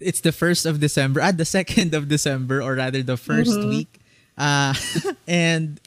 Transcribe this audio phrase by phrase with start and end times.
[0.00, 3.56] it's the first of December, at ah, the second of December, or rather the 1st
[3.56, 3.68] mm-hmm.
[3.68, 4.00] week.
[4.36, 4.74] Uh,
[5.28, 5.80] and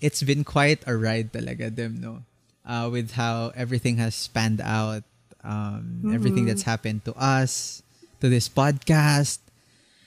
[0.00, 2.22] it's been quite a ride talaga them, no?
[2.66, 5.02] Uh, with how everything has spanned out,
[5.42, 6.14] um, mm-hmm.
[6.14, 7.82] everything that's happened to us,
[8.20, 9.38] to this podcast,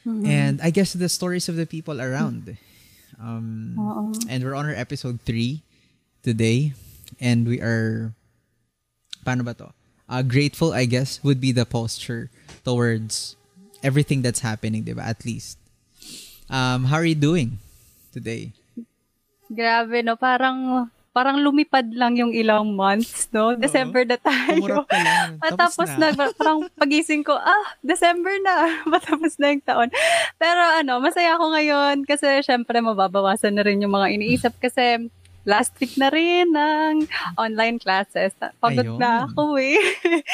[0.06, 0.26] mm-hmm.
[0.26, 2.58] and I guess the stories of the people around.
[3.20, 5.62] Um, and we're on our episode 3
[6.24, 6.74] today,
[7.20, 8.14] and we are,
[9.26, 9.72] paano ba to?
[10.10, 12.30] Uh, grateful, I guess, would be the posture
[12.64, 13.36] towards
[13.84, 15.04] everything that's happening, diba?
[15.04, 15.60] At least.
[16.50, 17.60] Um, how are you doing
[18.12, 18.56] today?
[19.52, 20.16] Grabe, no?
[20.16, 23.54] Parang parang lumipad lang yung ilang months, no?
[23.54, 24.82] December na tayo.
[24.90, 25.38] lang.
[25.46, 26.10] Matapos na.
[26.10, 26.34] na.
[26.34, 28.74] parang pagising ko, ah, December na.
[28.94, 29.90] Matapos na yung taon.
[30.42, 35.06] Pero ano, masaya ako ngayon kasi syempre mababawasan na rin yung mga iniisip kasi
[35.46, 37.06] last week na rin ng
[37.38, 38.34] online classes.
[38.58, 38.98] Pagod Ayun.
[38.98, 39.78] na ako eh.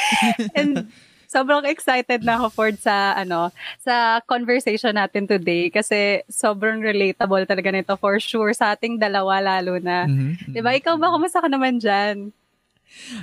[0.58, 0.88] And
[1.30, 7.70] sobrang excited na ako for sa ano sa conversation natin today kasi sobrang relatable talaga
[7.70, 10.10] nito for sure sa ating dalawa lalo na.
[10.10, 10.58] Mm-hmm.
[10.58, 10.74] 'Di ba?
[10.74, 12.34] Ikaw ba kumusta ka naman diyan?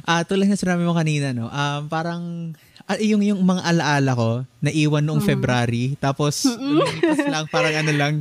[0.07, 1.51] Ah, uh, tulad ng sinabi mo kanina no.
[1.51, 2.55] Um parang
[2.87, 4.31] uh, yung yung mga alaala ko
[4.63, 5.29] naiwan noong mm.
[5.29, 8.15] February tapos lumipas lang parang ano lang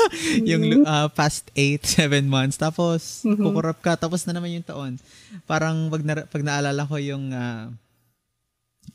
[0.52, 3.40] yung uh, past 8 7 months tapos mm-hmm.
[3.40, 4.92] kukurap ka tapos na naman yung taon.
[5.48, 7.72] Parang pag na, pag naalala ko yung uh,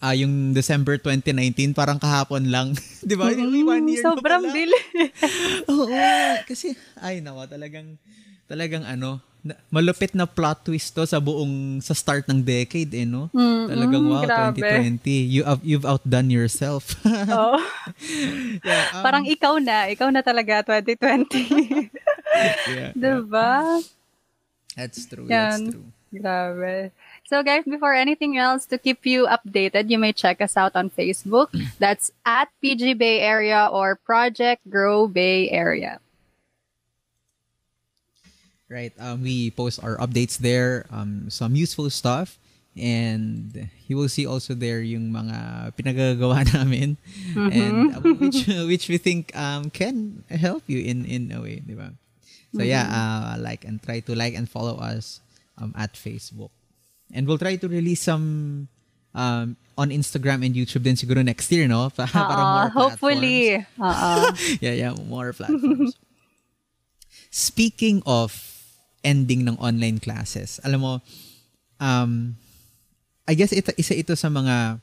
[0.01, 2.73] uh, yung December 2019, parang kahapon lang.
[3.05, 3.31] 'Di ba?
[3.31, 4.79] Mm, one year sobrang bili.
[5.71, 5.99] Oo,
[6.47, 7.99] kasi ay nawa talagang
[8.45, 9.21] talagang ano,
[9.69, 13.29] malupit na plot twist to sa buong sa start ng decade eh no.
[13.29, 14.61] Mm, talagang wow, grabe.
[14.65, 15.29] 2020.
[15.29, 16.97] You have you've outdone yourself.
[17.29, 17.61] oh.
[18.65, 21.93] yeah, um, parang ikaw na, ikaw na talaga 2020.
[22.73, 23.81] yeah, 'Di ba?
[24.75, 25.29] That's true.
[25.31, 25.49] Yan.
[25.49, 25.87] That's true.
[26.11, 26.91] Grabe.
[27.25, 30.93] So guys, before anything else, to keep you updated, you may check us out on
[30.93, 31.49] Facebook.
[31.81, 35.99] That's at PG Bay Area or Project Grow Bay Area.
[38.69, 38.93] Right.
[39.01, 42.37] Um, we post our updates there, um, some useful stuff.
[42.77, 46.97] And you will see also there yung mga pinagagawa namin
[47.31, 47.49] mm-hmm.
[47.49, 51.71] and uh, which which we think um can help you in in a way, di
[51.71, 51.95] ba?
[52.51, 52.67] So mm-hmm.
[52.67, 55.23] yeah, uh, like and try to like and follow us
[55.55, 56.51] um, at Facebook.
[57.13, 58.67] And we'll try to release some
[59.13, 61.89] um, on Instagram and YouTube din siguro next year, no?
[61.95, 63.65] Para, uh para more hopefully.
[63.79, 64.31] Uh
[64.63, 65.95] yeah, yeah, more platforms.
[67.31, 68.31] Speaking of
[69.03, 70.93] ending ng online classes, alam mo,
[71.79, 72.35] um,
[73.27, 74.79] I guess ito, isa ito sa mga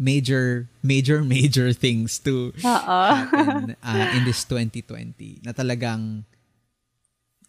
[0.00, 6.24] major, major, major things to happen uh, in this 2020 na talagang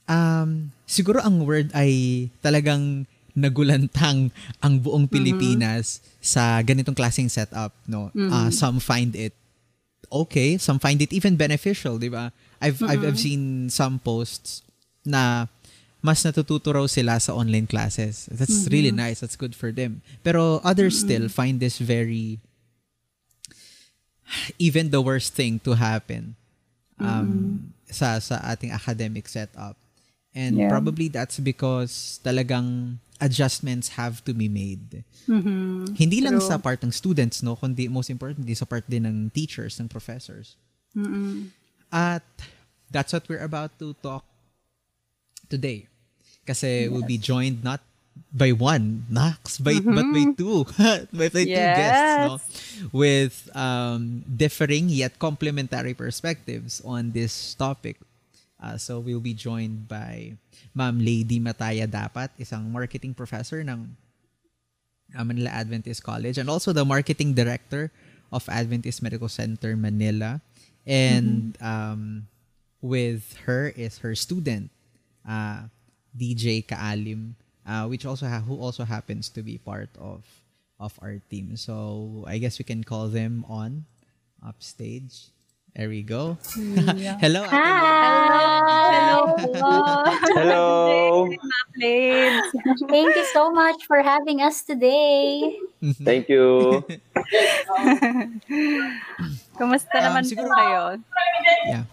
[0.08, 5.16] um, siguro ang word ay talagang nagulantang ang buong mm-hmm.
[5.16, 6.24] Pilipinas mm-hmm.
[6.24, 8.12] sa ganitong klaseng setup, no?
[8.12, 8.32] Mm-hmm.
[8.32, 9.34] Uh, some find it
[10.12, 12.36] okay, some find it even beneficial, 'di ba?
[12.60, 12.92] I've mm-hmm.
[12.92, 14.62] I've I've seen some posts
[15.08, 15.48] na
[16.02, 18.26] mas natututo raw sila sa online classes.
[18.34, 18.74] That's mm-hmm.
[18.74, 19.22] really nice.
[19.22, 20.02] That's good for them.
[20.26, 21.08] Pero others mm-hmm.
[21.08, 22.42] still find this very
[24.58, 26.40] even the worst thing to happen
[26.96, 27.58] um mm-hmm.
[27.92, 29.78] sa sa ating academic setup.
[30.32, 30.72] And yeah.
[30.72, 35.06] probably that's because talagang adjustments have to be made.
[35.30, 35.94] Mm-hmm.
[35.94, 36.28] Hindi True.
[36.28, 39.88] lang sa part ng students, no, kundi most importantly sa part din ng teachers, ng
[39.88, 40.58] professors.
[40.98, 41.54] Mm-hmm.
[41.94, 42.26] At
[42.90, 44.26] that's what we're about to talk
[45.48, 45.86] today.
[46.44, 46.90] Kasi yes.
[46.90, 47.80] we'll be joined not
[48.34, 49.96] by one, Nax, by, mm-hmm.
[49.98, 50.66] but by two.
[51.14, 51.48] by, by yes.
[51.48, 52.90] two guests, no?
[52.92, 58.02] With um, differing yet complementary perspectives on this topic.
[58.62, 60.38] Uh, so we'll be joined by
[60.78, 63.90] Ma'am Lady Mataya Dapat, isang marketing professor ng
[65.18, 67.92] uh, Manila Adventist College and also the marketing director
[68.32, 70.40] of Adventist Medical Center Manila.
[70.86, 71.66] And mm-hmm.
[71.66, 72.02] um,
[72.82, 74.70] with her is her student,
[75.28, 75.70] uh,
[76.18, 77.34] DJ Kaalim,
[77.66, 80.26] uh, which also ha- who also happens to be part of
[80.82, 81.54] of our team.
[81.58, 83.86] So I guess we can call them on
[84.42, 85.30] upstage.
[85.72, 86.36] There we go.
[86.60, 87.16] Yeah.
[87.24, 87.48] Hello.
[87.48, 87.64] Hi.
[88.92, 89.40] Hello.
[89.40, 89.72] Hello.
[90.36, 91.32] Hello.
[92.92, 95.56] Thank you so much for having us today.
[96.04, 96.84] Thank you.
[99.56, 101.00] Kumusta um, naman siguro, kayo?
[101.64, 101.88] Yeah.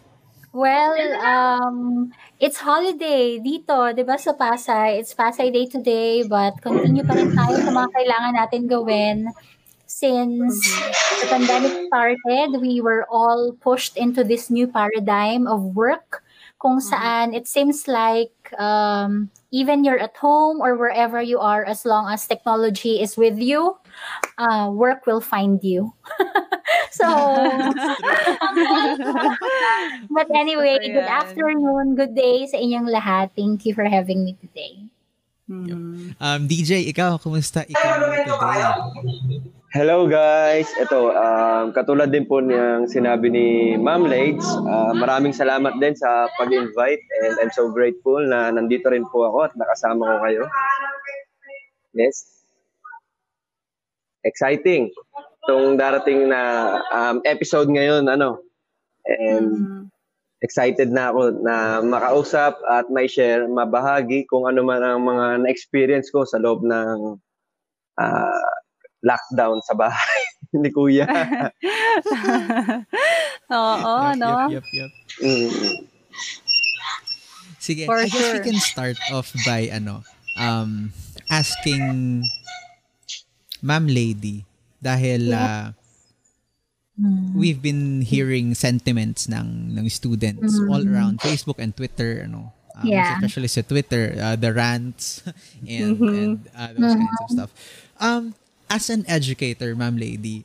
[0.51, 2.11] Well, um,
[2.43, 4.99] it's holiday dito, di ba, sa Pasay.
[4.99, 9.31] It's Pasay Day today, but continue pa rin tayo sa mga kailangan natin gawin
[9.99, 10.63] since
[11.21, 16.23] the pandemic started, we were all pushed into this new paradigm of work
[16.59, 16.91] kung mm-hmm.
[16.91, 22.11] saan it seems like um, even you're at home or wherever you are, as long
[22.11, 23.79] as technology is with you,
[24.39, 25.95] uh, work will find you.
[26.91, 27.07] so,
[30.11, 33.31] but anyway, Totoo good afternoon, good day sa inyong lahat.
[33.39, 34.83] Thank you for having me today.
[35.49, 36.13] Mhm.
[36.21, 39.57] Um, DJ, ikaw, kumusta ikaw today?
[39.69, 40.65] Hello guys!
[40.81, 46.25] Ito, um, katulad din po niyang sinabi ni Ma'am Lades, uh, maraming salamat din sa
[46.41, 50.43] pag-invite and I'm so grateful na nandito rin po ako at nakasama ko kayo.
[51.93, 52.49] Yes.
[54.25, 54.89] Exciting.
[55.45, 56.41] Itong darating na
[56.89, 58.41] um, episode ngayon, ano,
[59.05, 59.81] and Mhm.
[60.41, 66.09] excited na ako na makausap at may share, mabahagi kung ano man ang mga na-experience
[66.09, 67.21] ko sa loob ng
[68.01, 68.58] ah,
[69.01, 70.23] lockdown sa bahay
[70.63, 71.07] ni Kuya.
[73.49, 74.31] Oo, Yup, no?
[74.49, 74.93] yup, yup, yup.
[75.23, 75.87] Mm.
[77.59, 78.45] Sige, For I guess we sure.
[78.45, 80.05] can start off by ano,
[80.39, 80.93] um,
[81.29, 82.23] asking
[83.61, 84.47] Ma'am Lady
[84.79, 85.75] dahil uh,
[87.35, 93.19] we've been hearing sentiments ng ng students all around Facebook and Twitter ano um, Yeah.
[93.19, 95.27] especially sa Twitter uh, the rants
[95.67, 96.07] and Mhm.
[96.15, 97.51] and uh, those kinds of stuff
[97.99, 98.25] um
[98.71, 100.45] as an educator ma'am lady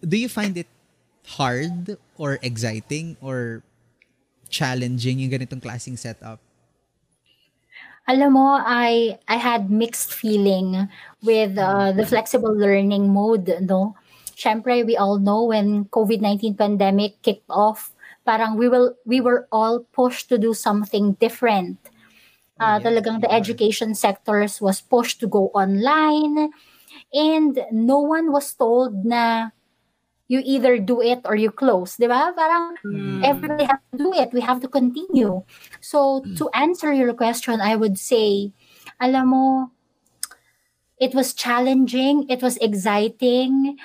[0.00, 0.68] do you find it
[1.40, 3.62] hard or exciting or
[4.48, 6.38] challenging yung ganitong klaseng setup
[8.06, 10.86] Alam mo, I I had mixed feeling
[11.26, 13.98] with uh, the flexible learning mode, no?
[14.38, 17.90] Syempre, we all know when COVID-19 pandemic kicked off,
[18.22, 21.82] parang we will we were all pushed to do something different.
[22.62, 26.54] Uh, Yeah, talagang the education sectors was pushed to go online
[27.12, 29.50] and no one was told na
[30.28, 32.34] you either do it or you close, di ba?
[32.34, 33.22] Parang Mm.
[33.22, 34.34] everybody has to do it.
[34.34, 35.46] We have to continue.
[35.78, 38.50] So to answer your question, I would say,
[38.98, 39.46] alam mo,
[40.98, 42.26] it was challenging.
[42.26, 43.78] It was exciting.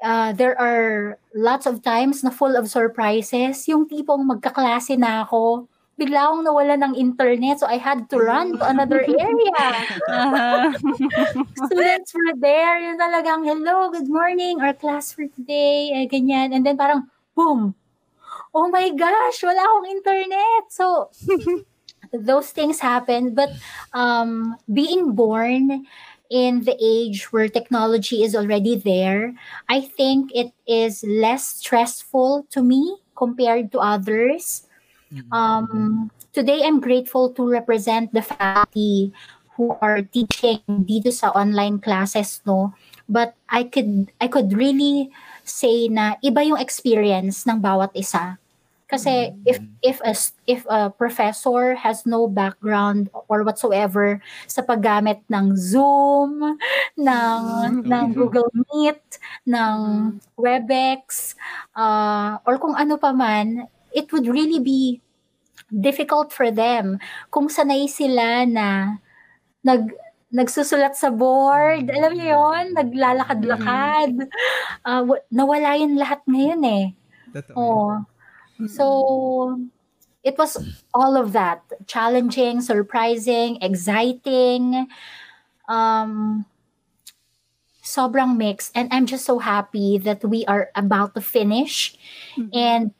[0.00, 3.66] Uh, there are lots of times na full of surprises.
[3.68, 5.68] Yung tipong magkaklase na ako,
[5.98, 7.58] bigla akong nawala ng internet.
[7.58, 9.58] So I had to run to another area
[10.08, 10.70] Aha.
[11.66, 12.78] students were there.
[12.78, 16.54] Yung talagang, hello, good morning, our class for today, eh, ganyan.
[16.54, 17.74] And then parang, boom,
[18.54, 20.62] oh my gosh, wala akong internet.
[20.70, 21.10] So,
[22.12, 23.34] those things happen.
[23.34, 23.50] But
[23.92, 25.86] um, being born
[26.30, 29.34] in the age where technology is already there,
[29.68, 34.67] I think it is less stressful to me compared to others.
[35.32, 39.12] Um, today, I'm grateful to represent the faculty
[39.56, 42.72] who are teaching dito sa online classes, no?
[43.08, 45.10] But I could I could really
[45.42, 48.38] say na iba yung experience ng bawat isa.
[48.88, 50.16] Kasi if if a
[50.48, 54.16] if a professor has no background or whatsoever
[54.48, 56.56] sa paggamit ng Zoom,
[56.96, 57.44] ng
[57.84, 59.76] ng Google Meet, ng
[60.40, 61.36] Webex,
[61.76, 63.68] uh, or kung ano pa man,
[63.98, 65.02] it would really be
[65.74, 67.02] difficult for them
[67.34, 68.98] kung sanay sila na
[69.66, 69.90] nag
[70.28, 74.28] nagsusulat sa board, alam niyo yon, naglalakad-lakad.
[74.84, 76.86] Wa- nawala yun lahat ngayon eh.
[77.32, 77.56] Totoo.
[77.56, 77.92] Oh.
[78.68, 78.84] So
[80.20, 80.60] it was
[80.92, 84.84] all of that, challenging, surprising, exciting.
[85.64, 86.44] Um
[87.88, 91.96] sobrang mixed and I'm just so happy that we are about to finish
[92.52, 92.92] and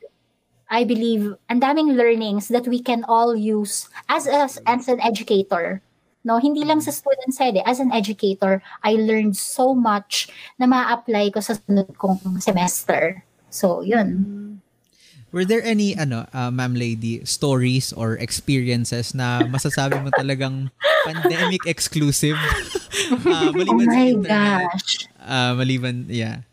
[0.69, 5.81] I believe ang daming learnings that we can all use as a, as an educator.
[6.21, 7.65] No, hindi lang sa student side eh.
[7.65, 13.23] As an educator, I learned so much na ma-apply ko sa sunod kong semester.
[13.49, 14.61] So, yun.
[15.31, 20.73] Were there any ano, uh, ma'am lady, stories or experiences na masasabi mo talagang
[21.05, 22.37] pandemic exclusive?
[23.29, 24.65] uh, Oh maliban sa my internet.
[24.73, 25.07] gosh.
[25.21, 26.48] Uh, maliban, yeah.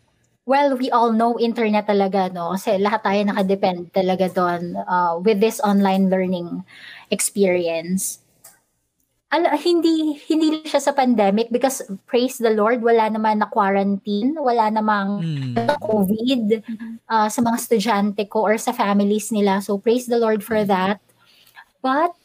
[0.47, 2.55] Well, we all know internet talaga, no?
[2.55, 6.63] Kasi lahat tayo nakadepend talaga doon uh, with this online learning
[7.11, 8.23] experience.
[9.27, 14.71] Ala, hindi hindi siya sa pandemic because praise the Lord, wala naman na quarantine, wala
[14.71, 15.67] namang Hmm.
[15.83, 16.63] COVID
[17.11, 19.59] uh, sa mga estudyante ko or sa families nila.
[19.59, 21.03] So praise the Lord for that.
[21.83, 22.15] But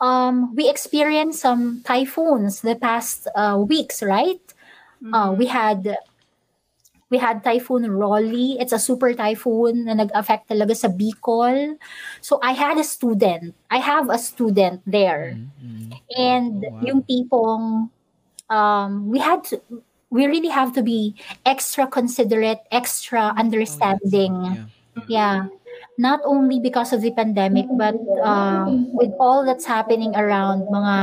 [0.00, 4.40] um, we experienced some typhoons the past uh, weeks, right?
[5.12, 6.00] Uh, we had
[7.12, 8.56] we had typhoon Rolly.
[8.56, 11.76] It's a super typhoon na nag-affect talaga sa Bicol.
[12.24, 13.52] So I had a student.
[13.68, 15.36] I have a student there.
[15.60, 15.92] Mm.
[16.16, 16.80] And Wow.
[16.88, 17.92] yung tipong
[18.48, 19.60] um, we had to,
[20.08, 21.12] we really have to be
[21.44, 24.32] extra considerate, extra understanding.
[24.32, 25.04] Yeah.
[25.08, 25.38] Yeah.
[26.00, 27.92] Not only because of the pandemic, but
[28.24, 28.64] uh,
[28.96, 30.96] with all that's happening around mga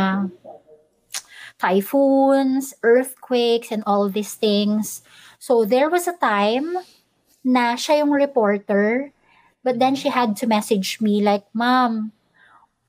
[1.59, 5.03] typhoons, earthquakes, and all these things.
[5.37, 6.79] So there was a time
[7.43, 9.11] na siya yung reporter.
[9.63, 12.15] But then she had to message me like, Ma'am,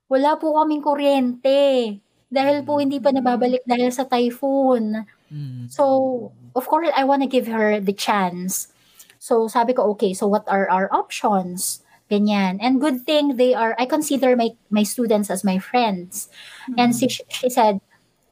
[0.07, 1.99] wala po kaming kuryente.
[2.31, 5.03] Dahil po hindi pa nababalik dahil sa typhoon.
[5.35, 5.67] Mm.
[5.67, 8.71] So, of course, I want to give her the chance.
[9.19, 11.83] So, sabi ko, okay, so what are our options?
[12.11, 12.59] Ganyan.
[12.59, 16.31] And good thing they are, I consider my, my students as my friends.
[16.79, 17.79] And she, she said,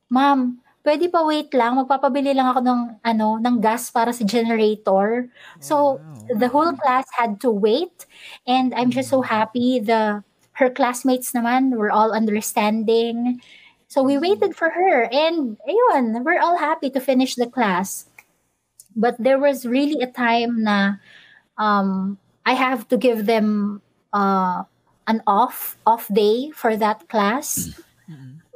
[0.08, 5.28] Ma'am, pwede pa wait lang, magpapabili lang ako ng, ano, ng gas para sa generator.
[5.60, 6.38] So, wow.
[6.38, 8.08] the whole class had to wait.
[8.48, 10.24] And I'm just so happy the
[10.58, 13.40] her classmates naman were all understanding.
[13.86, 18.10] So we waited for her and ayun, we're all happy to finish the class.
[18.98, 20.98] But there was really a time na
[21.56, 23.80] um, I have to give them
[24.12, 24.66] uh,
[25.06, 27.70] an off off day for that class.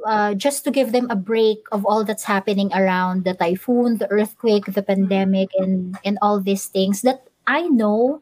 [0.03, 4.09] Uh, just to give them a break of all that's happening around the typhoon, the
[4.11, 8.21] earthquake, the pandemic, and and all these things that I know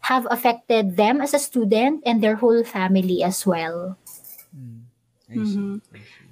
[0.00, 3.96] have affected them as a student and their whole family as well.
[5.30, 5.38] See.
[5.38, 5.80] Mhm.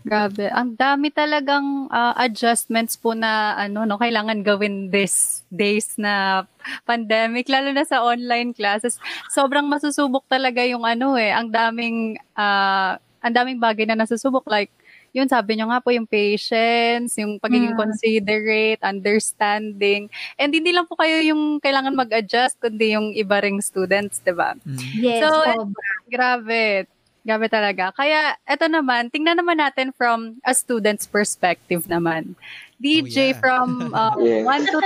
[0.08, 0.48] Grabe.
[0.50, 6.44] Ang dami talagang ah, adjustments po na ano no kailangan gawin this days na
[6.88, 8.96] pandemic lalo na sa online classes.
[9.30, 14.70] Sobrang masusubok talaga yung ano eh, ang daming ah, ang daming bagay na nasusubok like
[15.16, 17.80] yun sabi nyo nga po yung patience, yung pagiging Mm.
[17.80, 20.12] considerate, understanding.
[20.36, 24.52] And hindi lang po kayo yung kailangan mag-adjust kundi yung iba ring students, 'di ba?
[24.68, 24.78] Mm.
[25.00, 25.88] Yes, So, sobra.
[26.12, 26.84] Grabe.
[27.28, 27.92] Grabe talaga.
[27.92, 32.32] Kaya, eto naman, tingnan naman natin from a student's perspective naman.
[32.80, 33.36] DJ Oh, yeah.
[33.36, 34.48] from uh, Yes.
[34.48, 34.80] 1 to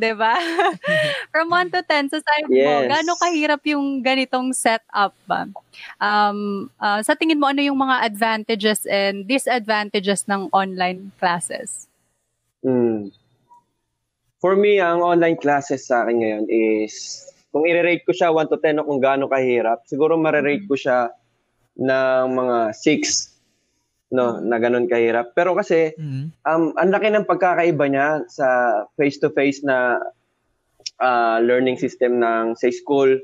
[0.00, 0.40] di ba?
[1.36, 2.88] from 1 to 10, sa side mo, Yes.
[2.88, 5.44] gaano kahirap yung ganitong setup ba?
[6.00, 11.92] Um, uh, sa tingin mo, ano yung mga advantages and disadvantages ng online classes?
[12.64, 13.12] Mm.
[14.40, 17.20] For me, ang online classes sa akin ngayon is,
[17.52, 21.12] kung i-rate ko siya 1 to 10 o kung gaano kahirap, siguro marirate ko siya
[21.78, 23.32] ng mga 6
[24.12, 25.32] no, na ganun kahirap.
[25.32, 26.36] Pero kasi, Mm.
[26.44, 28.46] um, ang laki ng pagkakaiba niya sa
[29.00, 29.96] face-to-face na
[31.00, 33.16] ah, learning system ng sa school.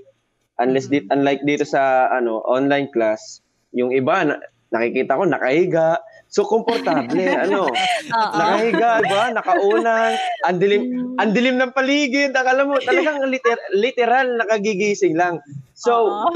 [0.58, 3.38] Unless di, unlike dito sa ano online class,
[3.70, 4.40] yung iba na,
[4.74, 6.00] nakikita ko nakahiga.
[6.28, 7.14] So komportable
[7.44, 7.68] ano.
[7.70, 8.34] Oo.
[8.34, 9.22] Nakahiga, ba?
[9.32, 10.12] Nakaunang,
[10.44, 10.82] ang dilim,
[11.20, 12.32] ang dilim ng paligid.
[12.34, 15.38] Akala mo, talagang liter, literal nakagigising lang.
[15.78, 16.28] So, Oo.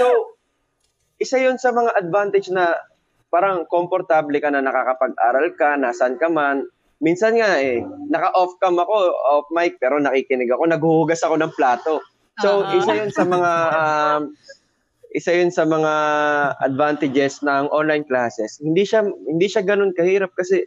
[0.00, 0.06] so,
[1.18, 2.74] isa yon sa mga advantage na
[3.30, 6.66] parang komportable ka na nakakapag-aral ka, nasan ka man.
[7.02, 11.98] Minsan nga eh, naka-off cam ako, off mic, pero nakikinig ako, naghuhugas ako ng plato.
[12.38, 12.78] So, Oo.
[12.78, 14.22] isa yon sa mga um,
[15.14, 15.94] isa yun sa mga
[16.58, 18.58] advantages ng online classes.
[18.58, 20.66] Hindi siya hindi siya ganoon kahirap kasi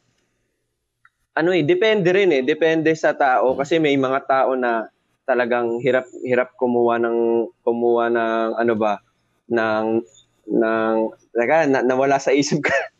[1.35, 4.87] ano eh, depende rin eh, depende sa tao kasi may mga tao na
[5.27, 7.19] talagang hirap hirap kumuha ng
[7.67, 9.03] kumuha ng ano ba
[9.51, 9.99] ng
[10.47, 10.95] ng
[11.35, 12.73] teka, na, nawala sa isip ko.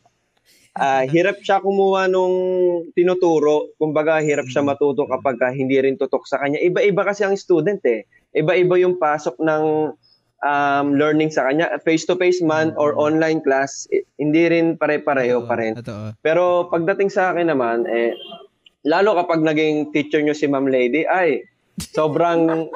[0.78, 2.38] Ah, hirap siya kumuha nung
[2.94, 3.74] tinuturo.
[3.82, 6.62] Kumbaga, hirap siya matuto kapag ka hindi rin tutok sa kanya.
[6.62, 8.06] Iba-iba kasi ang student eh.
[8.38, 9.90] Iba-iba yung pasok ng
[10.46, 11.74] um, learning sa kanya.
[11.82, 15.74] Face-to-face man or online class, eh, hindi rin pare-pareho pa rin.
[16.22, 18.14] Pero pagdating sa akin naman, eh,
[18.86, 21.42] lalo kapag naging teacher nyo si Ma'am Lady, ay,
[21.78, 22.70] sobrang,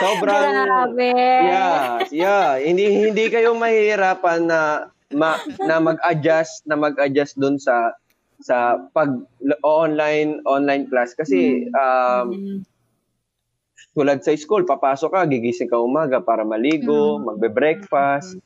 [0.00, 1.12] sobrang, Grabe.
[1.16, 7.92] yeah, yeah, hindi, hindi kayo mahihirapan na, ma, na mag-adjust, na mag-adjust dun sa,
[8.40, 9.12] sa pag
[9.64, 11.16] online online class.
[11.16, 12.60] Kasi um,
[13.96, 18.36] tulad sa school papasok ka gigising ka umaga para maligo magbe-breakfast.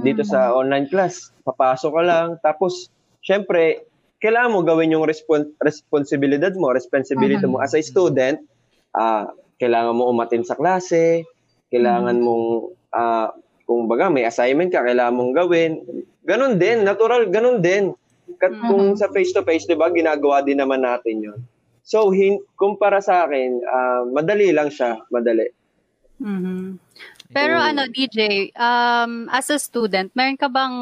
[0.00, 2.28] Dito sa online class papasok ka lang.
[2.40, 2.88] Tapos
[3.20, 3.84] syempre
[4.22, 8.40] kailangan mo gawin yung respon- responsibilidad mo responsibility mo as a student
[8.96, 9.28] ah
[9.60, 11.24] kailangan mo umatin sa klase
[11.72, 12.44] kailangan mong
[12.92, 13.32] ah
[13.64, 15.80] kung baga may assignment ka kailangan mong gawin
[16.24, 17.92] ganun din natural ganun din
[18.40, 21.40] Kat kung sa face to face 'di ba ginagawa din naman natin 'yon
[21.82, 25.50] so hin- kumpara sa akin ah, madali lang siya madali
[26.22, 26.78] Mhm.
[27.34, 27.68] Pero Mm.
[27.74, 28.18] ano, DJ,
[28.54, 30.74] um, as a student, meron ka bang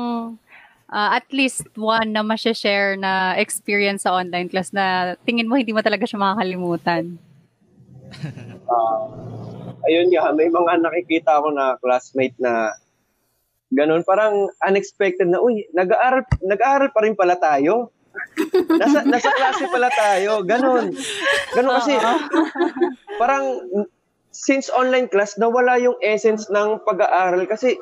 [0.91, 5.71] ah, at least one na masya-share na experience sa online class na tingin mo hindi
[5.71, 7.15] mo talaga siya makakalimutan?
[9.89, 12.75] Ayun nga, may mga nakikita ako na classmate na
[13.71, 17.95] ganun, parang unexpected na, uy, nag-aaral, nag-aaral pa rin pala tayo.
[18.83, 20.43] nasa, nasa klase pala tayo.
[20.43, 20.91] Ganun.
[21.55, 21.95] Ganun kasi,
[23.17, 23.45] parang,
[24.35, 27.79] since online class, nawala yung essence ng pag-aaral kasi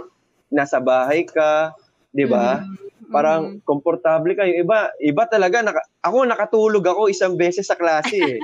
[0.53, 1.73] nasa bahay ka,
[2.13, 2.65] di ba?
[3.09, 4.53] Parang komportable kayo.
[4.53, 5.65] Iba, iba talaga.
[5.65, 8.21] Naka, ako nakatulog ako isang beses sa klase.
[8.21, 8.39] Eh.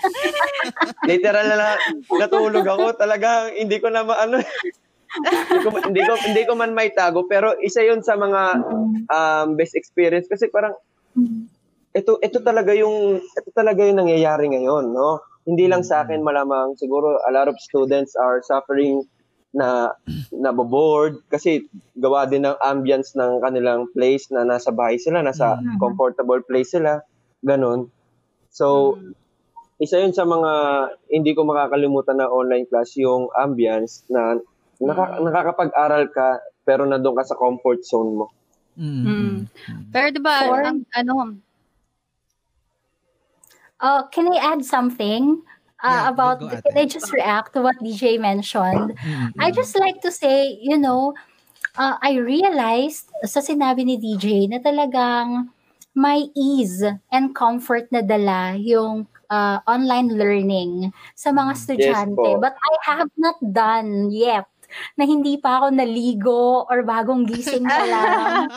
[1.10, 1.76] Literal na
[2.16, 2.96] natulog ako.
[2.96, 4.40] Talagang hindi ko na maano.
[5.14, 8.42] hindi, ko, hindi ko hindi ko man may tago pero isa 'yon sa mga
[9.06, 10.74] um, best experience kasi parang
[11.94, 15.22] ito ito talaga yung ito talaga yung nangyayari ngayon, no?
[15.46, 19.06] Hindi lang sa akin malamang siguro a lot of students are suffering
[19.54, 19.94] na
[20.34, 25.78] naboboard kasi gawa din ng ambience ng kanilang place na nasa bahay sila, nasa mm-hmm.
[25.78, 27.00] comfortable place sila,
[27.40, 27.88] ganun.
[28.50, 29.14] So, mm-hmm.
[29.78, 30.52] isa yun sa mga
[31.08, 34.42] hindi ko makakalimutan na online class, yung ambience na
[34.82, 35.24] naka, mm-hmm.
[35.30, 38.26] nakakapag-aral ka pero nandoon ka sa comfort zone mo.
[38.74, 39.06] Mm-hmm.
[39.06, 39.82] Mm.
[39.94, 41.38] Pero 'di ba, ang ano
[43.84, 45.44] Uh, can I add something?
[45.84, 48.96] Uh, yeah, about can I just react to what DJ mentioned?
[48.96, 49.36] Mm-hmm.
[49.38, 51.12] I just like to say, you know,
[51.76, 55.52] uh, I realized sa sinabi ni DJ na talagang
[55.94, 62.28] may ease and comfort na dala yung uh, online learning sa mga mm, estudyante.
[62.34, 64.50] Yes, But I have not done yet
[64.98, 68.50] na hindi pa ako naligo or bagong gising pa lang.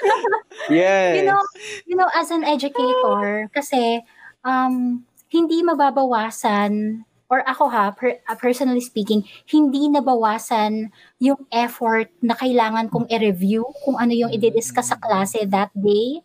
[0.68, 1.16] yes.
[1.16, 1.40] You know,
[1.88, 4.04] you know as an educator kasi
[4.44, 12.38] um hindi mababawasan or ako ha, per, uh, personally speaking, hindi nabawasan yung effort na
[12.38, 16.22] kailangan kong i-review kung ano yung i-discuss sa klase that day.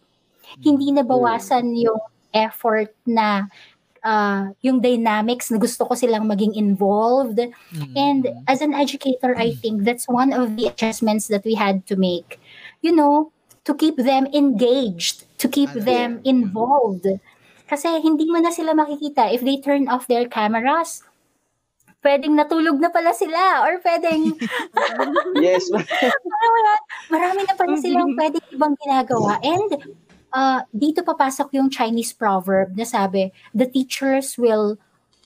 [0.62, 1.98] Hindi nabawasan yung
[2.34, 3.50] effort na
[4.06, 7.40] uh, yung dynamics na gusto ko silang maging involved.
[7.40, 7.94] Mm-hmm.
[7.98, 11.96] And as an educator, I think that's one of the adjustments that we had to
[11.96, 12.38] make.
[12.82, 13.32] You know,
[13.66, 17.06] to keep them engaged, to keep them involved.
[17.72, 21.08] Kasi hindi mo na sila makikita if they turn off their cameras.
[22.04, 24.36] Pwedeng natulog na pala sila or pwedeng
[25.40, 25.72] Yes.
[27.14, 29.40] marami na pala silang pwedeng ibang ginagawa.
[29.40, 29.96] And
[30.36, 34.76] uh, dito papasok yung Chinese proverb na sabi, the teachers will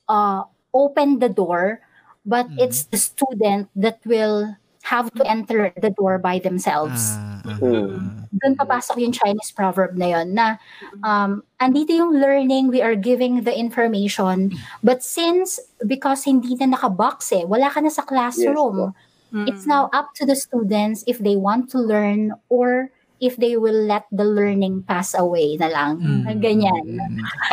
[0.05, 1.81] uh, open the door,
[2.21, 2.61] but mm-hmm.
[2.61, 4.53] it's the student that will
[4.85, 7.17] have to enter the door by themselves.
[7.41, 7.97] Uh,
[8.29, 10.61] Doon papasok yung Chinese proverb na yon na
[11.01, 14.53] um, andito yung learning, we are giving the information,
[14.85, 15.57] but since,
[15.89, 18.93] because hindi na nakabox eh, wala ka na sa classroom,
[19.33, 23.57] yes, it's now up to the students if they want to learn or if they
[23.57, 25.97] will let the learning pass away na lang.
[25.97, 26.23] Mm.
[26.45, 26.85] Ganyan.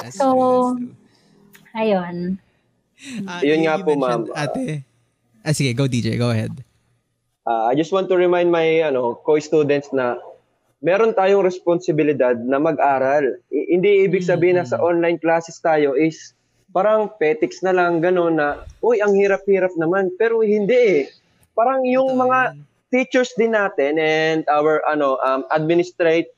[0.05, 0.93] That's so, true,
[1.73, 2.37] ayun.
[3.25, 4.29] Uh, Yun nga po, ma'am.
[4.37, 4.85] Ate.
[5.43, 6.61] Ah, sige, go DJ, go ahead
[7.47, 10.19] uh, I just want to remind my ano co-students na
[10.83, 13.39] meron tayong responsibilidad na mag-aral.
[13.55, 14.85] I- hindi ibig sabihin na sa mm.
[14.85, 16.35] online classes tayo is
[16.75, 20.11] parang petics na lang gano'n na, uy, ang hirap-hirap naman.
[20.17, 21.13] Pero hindi eh.
[21.53, 22.57] Parang yung mga
[22.89, 26.33] teachers din natin and our ano um, administrate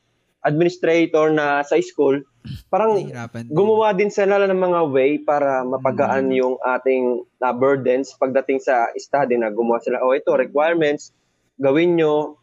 [0.44, 2.20] administrator na sa school,
[2.68, 3.00] parang
[3.48, 6.36] gumawa din sila ng mga way para mapagaan mm.
[6.36, 11.10] yung ating uh, burdens pagdating sa study na gumawa sila, oh ito, requirements,
[11.56, 12.36] gawin nyo,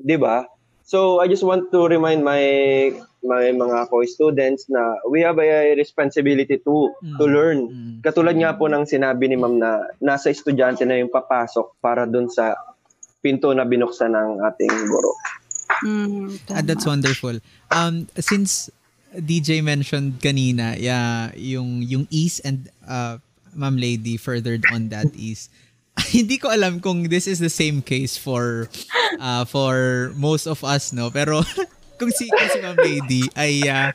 [0.00, 0.48] di ba?
[0.84, 2.44] So, I just want to remind my
[3.24, 7.16] my mga co-students na we have a responsibility to mm.
[7.16, 7.58] to learn.
[7.72, 7.94] Mm.
[8.04, 12.28] Katulad nga po ng sinabi ni ma'am na nasa estudyante na yung papasok para dun
[12.28, 12.52] sa
[13.24, 15.16] pinto na binuksan ng ating guro.
[15.84, 17.40] Mm, uh, that's wonderful.
[17.72, 18.68] Um, since
[19.20, 23.18] DJ mentioned kanina, yeah, yung yung ease and uh,
[23.54, 25.48] Ma'am Lady furthered on that is
[26.14, 28.66] hindi ko alam kung this is the same case for
[29.22, 31.46] uh, for most of us no pero
[32.00, 33.90] kung si kung si Ma'am Lady ay uh,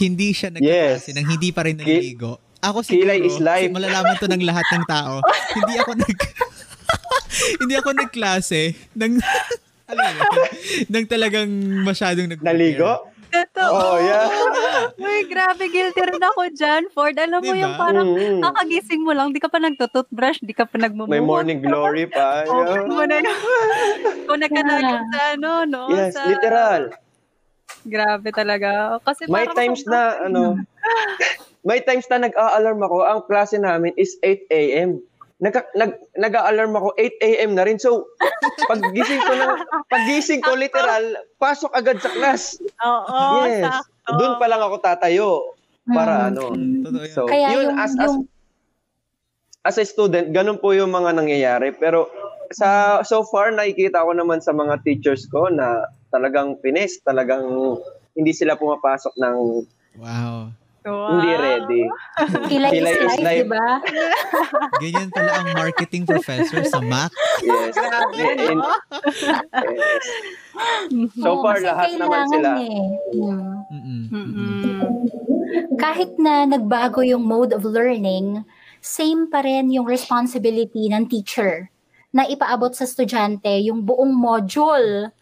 [0.00, 1.16] hindi siya nagkaklase yes.
[1.16, 2.40] nang hindi pa rin naliligo.
[2.58, 3.70] Ako siguro, Kilay is life.
[3.70, 5.22] malalaman to ng lahat ng tao.
[5.56, 6.18] hindi ako nag
[7.62, 9.12] hindi ako nagklase ng
[9.88, 10.32] alam mo,
[10.92, 11.48] nang talagang
[11.86, 13.08] masyadong nag Naligo?
[13.38, 13.70] Totoo.
[13.70, 14.26] Oh, yeah.
[15.06, 17.14] Uy, grabe, guilty rin ako dyan, Ford.
[17.14, 17.62] Alam mo diba?
[17.62, 18.40] yung parang mm.
[18.42, 21.14] kakagising mo lang, di ka pa nagtututbrush, di ka pa nagmumuhot.
[21.14, 22.42] May morning glory pa.
[22.46, 23.22] Open mo na
[24.26, 25.82] kung nagkanagin sa ano, no?
[25.94, 26.82] Yes, sa, literal.
[27.86, 28.98] Grabe talaga.
[29.06, 30.58] Kasi may times na, ano,
[31.68, 34.98] may times na nag-a-alarm ako, ang klase namin is 8 a.m
[35.38, 37.50] nag, nag, nag-alarm ako 8 a.m.
[37.54, 37.78] na rin.
[37.78, 38.10] So,
[38.70, 39.46] paggising ko na,
[39.86, 42.58] paggising ko literal, pasok agad sa class.
[42.82, 43.62] Oo, yes.
[43.62, 44.18] Sakto.
[44.18, 45.30] Doon pa lang ako tatayo
[45.86, 46.28] para hmm.
[46.34, 46.42] ano.
[47.06, 48.12] So, Kaya yun yung, as, as,
[49.62, 51.70] as a student, ganun po yung mga nangyayari.
[51.70, 52.10] Pero
[52.48, 57.44] sa so far nakikita ko naman sa mga teachers ko na talagang finish, talagang
[58.16, 59.36] hindi sila pumapasok ng
[59.98, 60.54] Wow.
[60.86, 61.18] Wow.
[61.18, 61.62] Hindi red.
[61.64, 61.82] study.
[62.48, 63.42] Kilay Kilay is life, life.
[63.42, 63.68] di ba?
[64.78, 67.10] Ganyan pala ang marketing professor sa Mac.
[67.42, 67.74] Yes.
[67.76, 68.56] And- yes.
[71.22, 72.50] So far, kasi lahat naman sila.
[72.58, 72.82] Eh.
[73.14, 73.50] Mm.
[73.70, 74.02] Mm-mm.
[74.10, 74.80] Mm-mm.
[75.78, 78.42] Kahit na nagbago yung mode of learning,
[78.82, 81.70] same pa rin yung responsibility ng teacher
[82.10, 85.14] na ipaabot sa estudyante yung buong module.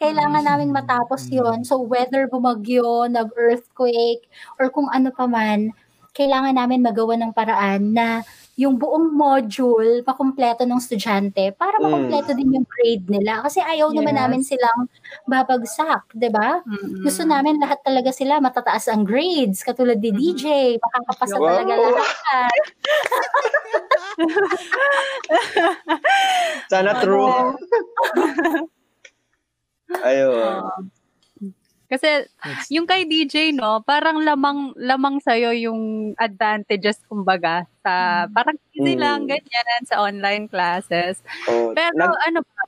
[0.00, 4.30] Kailangan namin matapos yon So whether bumagyo, nag-earthquake,
[4.62, 5.74] or kung ano pa man,
[6.14, 8.22] kailangan namin magawa ng paraan na
[8.58, 11.82] yung buong module makumpleto ng estudyante para Mm.
[11.82, 13.42] makumpleto din yung grade nila.
[13.42, 14.20] Kasi ayaw naman Yes.
[14.22, 14.80] namin silang
[15.26, 16.62] babagsak, 'di ba?
[16.66, 17.02] Mm-mm.
[17.02, 21.42] Gusto namin lahat talaga sila matataas ang grades, katulad ni DJ, makakapasa Wow.
[21.42, 22.58] talaga lahat.
[26.70, 27.54] Sana true.
[29.90, 30.90] Ayun.
[31.88, 38.60] Kasi That's- yung kay DJ no, parang lamang lamang sa yung advantages kumbaga sa parang
[38.76, 39.00] easy Mm.
[39.00, 41.24] lang ganyan sa online classes.
[41.48, 42.62] Oh, Pero nag- ano ba?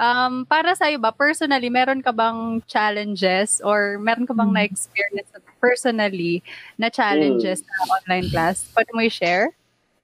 [0.00, 4.56] Um, para sa ba personally, meron ka bang challenges or meron ka bang Mm.
[4.56, 5.28] na-experience
[5.60, 6.40] personally
[6.80, 8.64] na challenges sa online class?
[8.72, 9.52] Pwede mo i-share?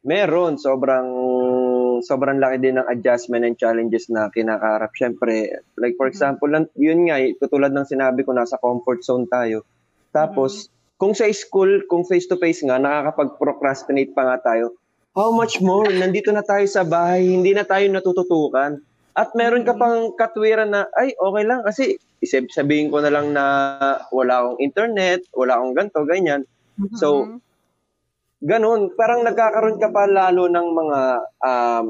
[0.07, 1.03] meron sobrang
[2.01, 4.91] sobrang laki din ng adjustment and challenges na kinakaharap.
[4.97, 9.29] Syempre, like for example, lang- yun nga, eh, tutulad ng sinabi ko, nasa comfort zone
[9.29, 9.63] tayo.
[10.11, 14.73] Tapos, kung sa school, kung face-to-face nga, nakakapag-procrastinate pa nga tayo,
[15.13, 15.89] how much more?
[15.93, 18.81] Nandito na tayo sa bahay, hindi na tayo natututukan.
[19.17, 23.33] At meron ka pang katwiran na, ay, okay lang, kasi isip sabihin ko na lang
[23.33, 23.45] na
[24.13, 26.45] wala akong internet, wala akong ganto, ganyan.
[27.01, 27.41] So,
[28.47, 31.01] Ganun, parang nagkakaroon ka pa lalo ng mga
[31.43, 31.87] um,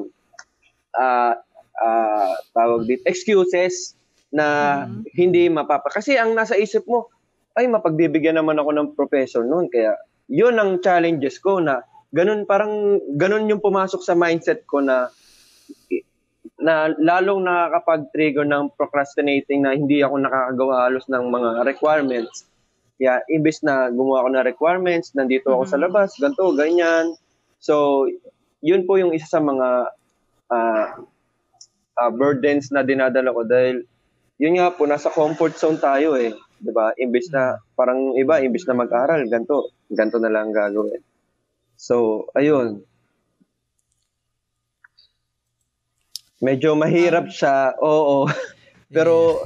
[0.97, 1.37] ah
[1.77, 3.93] ah, tawag dito, excuses
[4.33, 5.05] na Mhm.
[5.13, 5.93] hindi mapapa.
[5.93, 7.13] Kasi ang nasa isip mo,
[7.57, 9.69] ay mapagbibigyan naman ako ng professor noon.
[9.69, 9.93] Kaya
[10.29, 15.09] yun ang challenges ko na ganun parang ganun yung pumasok sa mindset ko na
[16.57, 22.49] na lalong nakakapag-trigger ng procrastinating na hindi ako nakakagawa halos ng mga requirements.
[22.97, 25.85] Yeah, imbes na gumawa ako ng requirements, nandito ako sa Mhm.
[25.85, 27.13] labas, ganito, ganyan.
[27.61, 28.07] So,
[28.65, 29.93] yun po yung isa sa mga
[30.47, 30.95] ah,
[31.99, 33.83] ah, burdens na dinadala ko dahil
[34.39, 36.31] yun nga po, nasa comfort zone tayo eh.
[36.63, 36.95] 'Di ba?
[36.97, 41.03] Imbes na, parang iba, imbes na mag-aral, ganito, ganito na lang gagawin.
[41.75, 42.87] So, ayun.
[46.41, 48.29] Medyo mahirap siya, oo.
[48.95, 49.41] Pero,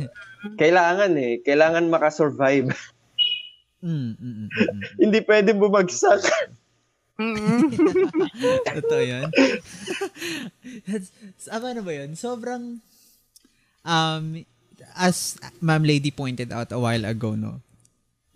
[0.58, 1.38] kailangan eh.
[1.40, 2.74] Kailangan makasurvive.
[3.80, 4.82] Mm, mm, mm, mm, mm.
[5.02, 6.20] Hindi pwede bumagsak.
[7.20, 7.76] Mhm.
[8.76, 9.28] Totoo yan.
[10.88, 11.12] That's-
[11.48, 12.16] Ama na ba yun?
[12.16, 12.80] Sobrang,
[13.84, 14.24] um,
[14.96, 17.60] as Ma'am Lady pointed out a while ago, no,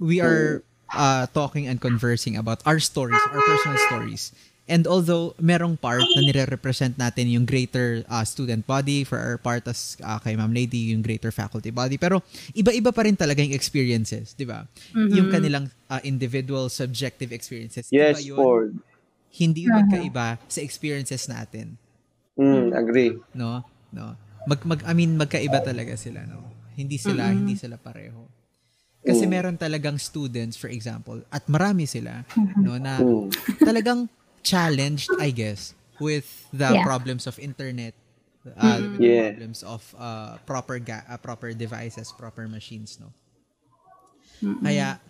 [0.00, 0.60] we are
[0.92, 4.32] uh, talking and conversing about our stories, our personal stories.
[4.64, 9.68] And although merong part na nire-represent natin yung greater uh, student body, for our part
[9.68, 12.24] as uh, kay Ma'am Lady, yung greater faculty body, pero
[12.56, 14.64] iba-iba pa rin talaga yung experiences, di ba?
[14.96, 17.92] Yung kanilang uh, individual subjective experiences.
[17.92, 18.72] iba Yes, yun Ford.
[19.36, 21.76] hindi magkaiba sa experiences natin,
[22.34, 23.14] Mm, agree.
[23.36, 23.62] no?
[23.92, 24.16] No.
[24.48, 26.40] Mag, mag I mean magkaiba talaga sila, no.
[26.72, 28.26] Hindi sila hindi sila pareho.
[29.04, 29.30] Kasi Mm.
[29.30, 32.24] meron talagang students for example, at marami sila,
[32.56, 33.28] no, na Mm.
[33.60, 34.08] talagang
[34.44, 36.84] challenged, I guess, with the Yeah.
[36.84, 37.94] problems of internet,
[38.56, 39.22] uh, with the Yeah.
[39.32, 43.10] problems of uh, proper ga- uh, proper devices, proper machines, no.
[44.62, 45.00] Kaya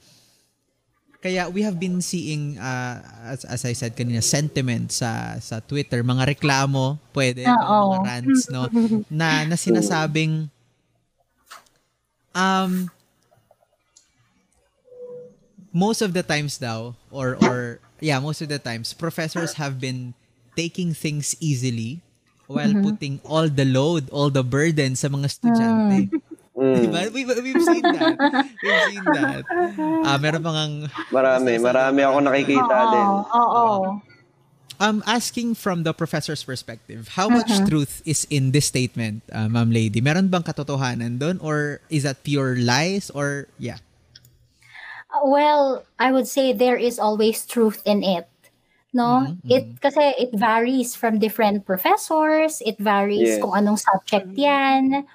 [1.24, 3.00] kaya we have been seeing uh,
[3.32, 7.80] as, as I said kanina sentiment sa sa Twitter, mga reklamo, pwede, Oo.
[7.80, 8.68] mga rants, no,
[9.10, 10.48] na na sinasabing
[12.34, 12.90] um
[15.72, 20.12] most of the times daw or or yeah, most of the times professors have been
[20.52, 22.04] taking things easily
[22.46, 26.12] while putting all the load, all the burden sa mga estudyante.
[26.54, 26.76] Mm.
[26.86, 27.00] Diba?
[27.10, 28.14] We, we've seen that.
[28.62, 29.42] We've seen that.
[30.06, 30.62] Ah, meron mga
[31.16, 33.08] Marami, marami ako nakikita din.
[33.34, 33.78] Oo, oo.
[34.82, 39.70] um asking from the professor's perspective, how much truth is in this statement, uh, Ma'am
[39.70, 40.02] Lady?
[40.02, 43.78] Meron bang katotohanan doon or is that pure lies or yeah?
[45.22, 48.26] Well, I would say there is always truth in it.
[48.94, 49.26] No?
[49.26, 53.42] Mhm, It kasi it varies from different professors, it varies Yes.
[53.42, 55.06] kung anong subject 'yan.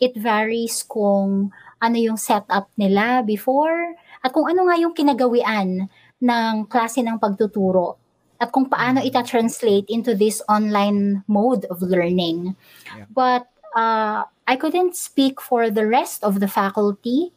[0.00, 5.88] It varies kung ano yung setup nila before at kung ano nga yung kinagawian
[6.22, 7.96] ng klase ng pagtuturo
[8.38, 12.54] at kung paano ita-translate into this online mode of learning.
[12.94, 13.06] Yeah.
[13.10, 17.32] But uh, I couldn't speak for the rest of the faculty,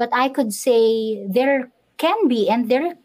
[0.00, 1.68] but I could say there
[2.00, 2.96] can be and there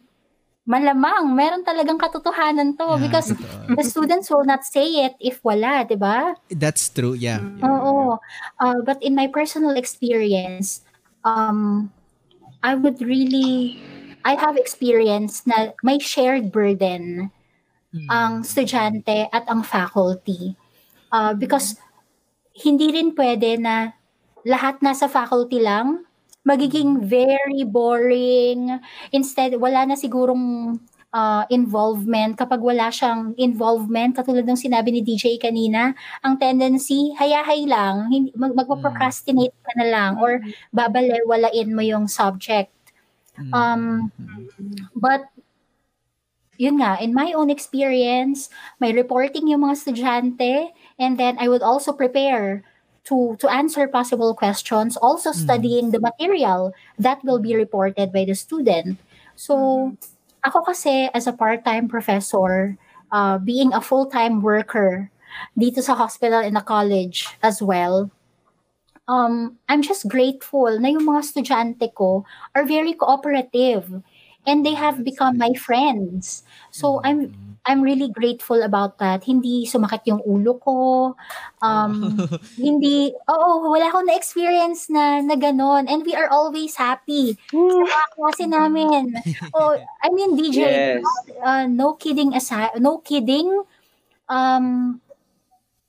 [0.64, 3.76] malamang meron talagang katotohanan to Yeah, because totoo.
[3.76, 6.34] the students will not say it if wala, 'di ba?
[6.50, 7.44] That's true, yeah.
[7.44, 7.60] Mm.
[7.60, 7.68] yeah.
[7.70, 7.98] Oo.
[8.64, 10.82] Uh, but in my personal experience,
[11.22, 11.94] um,
[12.66, 13.78] I would really,
[14.26, 17.30] I have experience na may shared burden
[17.96, 18.08] Mm.
[18.12, 20.52] ang estudyante at ang faculty.
[21.16, 21.80] Uh, because
[22.52, 23.96] hindi rin pwede na
[24.44, 26.04] lahat nasa faculty lang,
[26.46, 28.78] magiging very boring.
[29.10, 30.78] Instead, wala na sigurong
[31.10, 32.38] uh, involvement.
[32.38, 38.54] Kapag wala siyang involvement, katulad ng sinabi ni DJ kanina, ang tendency, hayahay lang, mag,
[38.54, 42.70] magpa-procrastinate ka na lang or babalewalain mo yung subject.
[43.40, 43.52] Mm.
[43.52, 43.84] Um,
[44.94, 45.28] but,
[46.56, 48.48] yun nga, in my own experience,
[48.80, 52.64] may reporting yung mga estudyante, and then I would also prepare
[53.06, 58.36] to to answer possible questions, also studying the material that will be reported by the
[58.36, 58.98] student.
[59.36, 59.94] So,
[60.44, 62.78] ako kasi as a part-time professor,
[63.12, 65.12] uh, being a full-time worker
[65.54, 68.10] dito sa hospital and a college as well,
[69.08, 74.02] um, I'm just grateful na yung mga estudyante ko are very cooperative
[74.46, 76.44] and they have become my friends.
[76.72, 77.34] So I'm
[77.66, 79.26] I'm really grateful about that.
[79.26, 80.78] Hindi sumakit yung ulo ko.
[81.66, 82.14] Um,
[82.62, 85.90] hindi, oo, wala akong na-experience na, na ganon.
[85.90, 89.18] And we are always happy sa mga klase namin.
[89.58, 91.02] Oh, I mean, DJ, Yes.
[91.42, 93.50] uh, no kidding aside, no kidding,
[94.30, 95.02] um,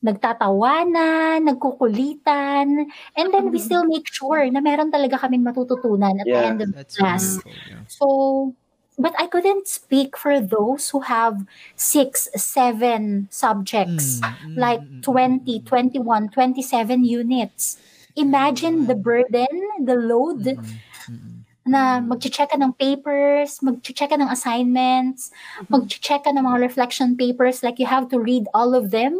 [0.06, 2.86] nagtatawanan, nagkukulitan,
[3.18, 6.48] and then we still make sure na meron talaga kaming matututunan at the Yeah.
[6.48, 7.42] end of the class.
[7.68, 7.82] yeah.
[7.90, 8.54] So,
[8.96, 11.44] but I couldn't speak for those who have
[11.76, 15.60] six, seven subjects, Mm, mm, like mm, mm, 20,
[16.00, 17.76] 21, 27 units.
[18.16, 19.52] Imagine the burden,
[19.84, 20.80] the load, mm, mm,
[21.12, 21.36] mm.
[21.68, 25.28] na mag-check ka ng papers, mag-check ka ng assignments,
[25.68, 29.12] mag-check ka ng mga reflection papers, like you have to read all of them.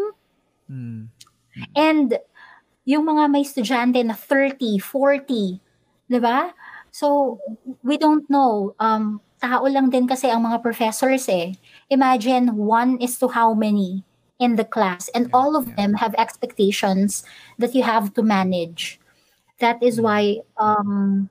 [0.71, 1.09] Mm.
[1.75, 2.19] And
[2.87, 5.59] yung mga may estudyante na 30, 40,
[6.07, 6.55] di ba?
[6.95, 7.39] So,
[7.83, 8.73] we don't know.
[8.79, 11.59] Um, tao lang din kasi ang mga professors eh.
[11.91, 14.07] Imagine one is to how many
[14.39, 15.75] in the class and Yeah, all of yeah.
[15.77, 17.25] them have expectations
[17.59, 19.01] that you have to manage.
[19.59, 21.29] That is why um,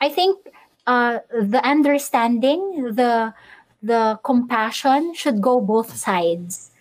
[0.00, 0.38] I think
[0.86, 3.34] uh, the understanding, the
[3.82, 6.71] the compassion should go both sides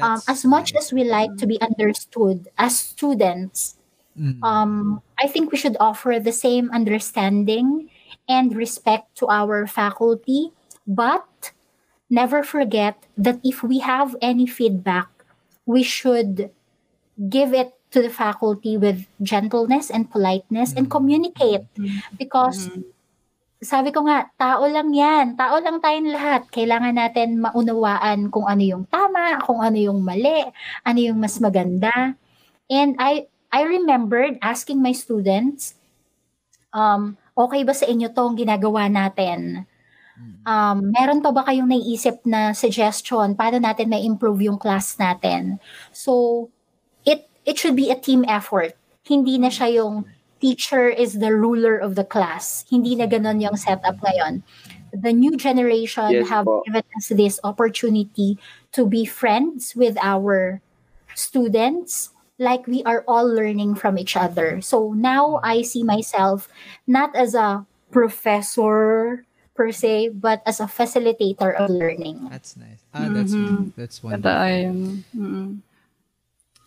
[0.00, 3.74] um, as much as we like to be understood as students,
[4.18, 4.42] Mm.
[4.42, 7.88] um, I think we should offer the same understanding
[8.28, 10.50] and respect to our faculty,
[10.86, 11.52] but
[12.10, 15.06] never forget that if we have any feedback,
[15.66, 16.50] we should
[17.28, 21.62] give it to the faculty with gentleness and politeness and communicate.
[22.18, 22.70] Because
[23.58, 25.34] sabi ko nga, tao lang yan.
[25.34, 26.46] Tao lang tayong lahat.
[26.46, 30.46] Kailangan natin maunawaan kung ano yung tama, kung ano yung mali,
[30.86, 32.14] ano yung mas maganda.
[32.70, 35.74] And I I remembered asking my students,
[36.70, 39.66] um, okay ba sa inyo tong ginagawa natin?
[40.42, 45.62] Um, meron pa ba kayong naiisip na suggestion paano natin may improve yung class natin?
[45.94, 46.46] So,
[47.06, 48.74] it it should be a team effort.
[49.06, 50.06] Hindi na siya yung
[50.40, 52.64] teacher is the ruler of the class.
[52.70, 54.42] Hindi na ganun yung setup ngayon.
[54.92, 56.62] The new generation Yes have po.
[56.64, 58.38] given us this opportunity
[58.72, 60.60] to be friends with our
[61.14, 64.60] students like we are all learning from each other.
[64.62, 66.48] So now I see myself
[66.86, 69.26] not as a professor
[69.58, 72.30] per se, but as a facilitator of learning.
[72.30, 72.78] That's nice.
[72.94, 73.74] Ah, that's Mhm.
[73.74, 74.46] that's Ganda wonderful.
[74.46, 74.78] ayun.
[75.12, 75.50] Mm.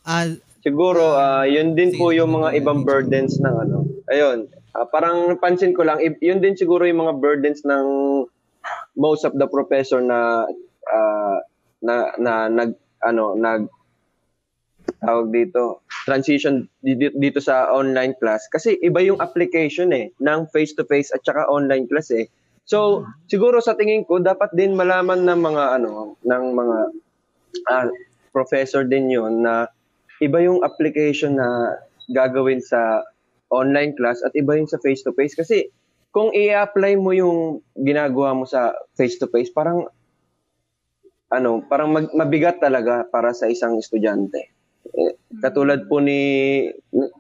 [0.04, 0.28] Ah,
[0.62, 3.78] Siguro, ah, yun din po yung mga ibang burdens ng ano.
[4.14, 4.46] Ayun,
[4.78, 7.86] ah, parang pansin ko lang, yun din siguro yung mga burdens ng
[8.94, 10.46] most of the professor na
[10.90, 11.38] ah,
[11.82, 13.66] na na nag ano nag
[15.02, 18.46] tawag dito transition dito, sa online class.
[18.50, 22.30] Kasi iba yung application eh ng face to face at saka online class eh.
[22.70, 26.78] So siguro sa tingin ko dapat din malaman ng mga ano ng mga
[27.70, 27.90] ah,
[28.30, 29.66] professor din yun na
[30.22, 31.82] iba yung application na
[32.14, 33.02] gagawin sa
[33.52, 35.68] online class at iba yung sa face to face kasi
[36.14, 39.90] kung i-apply mo yung ginagawa mo sa face to face parang
[41.32, 44.52] ano parang mag- mabigat talaga para sa isang estudyante.
[44.92, 46.68] Eh, katulad po ni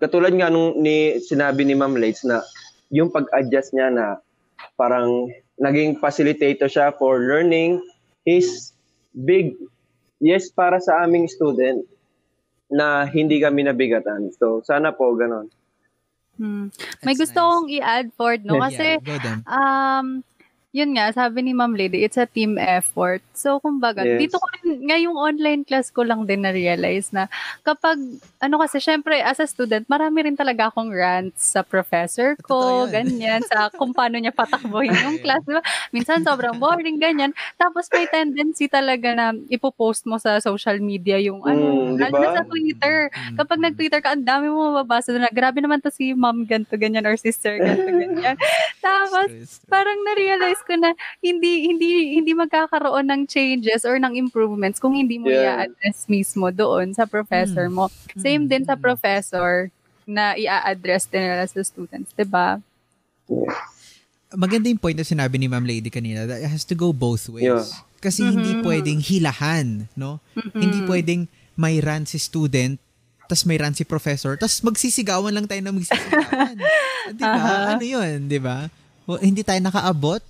[0.03, 2.43] katulad nga nung ni sinabi ni Ma'am Lates na
[2.91, 4.05] yung pag-adjust niya na
[4.75, 7.79] parang naging facilitator siya for learning
[8.27, 8.75] is
[9.15, 9.55] big
[10.19, 11.87] yes para sa aming student
[12.71, 14.31] na hindi kami nabigatan.
[14.33, 15.51] So sana po ganon.
[16.41, 16.73] Mm.
[17.05, 17.51] May gusto nice.
[17.53, 18.57] akong i-add, Ford, no?
[18.57, 19.39] yeah, Kasi, them.
[19.45, 20.07] um,
[20.71, 23.19] yun nga, sabi ni Ma'am Lady, it's a team effort.
[23.35, 24.15] So, kumbaga, Yes.
[24.15, 27.27] dito ko rin, ngayong online class ko lang din na-realize na
[27.63, 27.99] kapag,
[28.41, 33.43] ano kasi, syempre, as a student, marami rin talaga akong rants sa professor ko, ganyan,
[33.45, 35.61] sa kung paano niya patakbohin yung class, di ba?
[35.93, 37.35] Minsan, sobrang boring, ganyan.
[37.59, 42.15] Tapos, may tendency talaga na ipopost mo sa social media yung, ano, Mm, di lalo
[42.15, 42.23] ba?
[42.23, 43.11] na sa Twitter.
[43.37, 47.05] Kapag nag-Twitter ka, ang dami mo mababasa na, grabe naman to si ma'am ganto ganyan
[47.05, 48.39] or sister ganto ganyan.
[48.85, 49.29] Tapos,
[49.69, 55.17] parang na-realize ko na hindi hindi hindi magkakaroon ng changes or ng improvements kung hindi
[55.17, 55.65] mo Yeah.
[55.65, 57.87] i-address mismo doon sa professor mo.
[58.13, 58.81] Same din sa Mm.
[58.81, 59.69] professor
[60.03, 62.57] na i-address din nila sa students, 'di ba?
[64.31, 67.27] maganda yung point na sinabi ni Ma'am Lady kanina that it has to go both
[67.27, 67.43] ways.
[67.47, 67.63] Yeah.
[67.99, 70.23] Kasi hindi pwedeng hilahan, no?
[70.55, 72.79] Hindi pwedeng may run si student,
[73.27, 76.55] tas may run si professor, tas magsisigawan lang tayo na magsisigawan.
[77.19, 77.75] di ba?
[77.75, 78.71] Ano yun, di ba?
[79.05, 80.23] O, hindi tayo nakaabot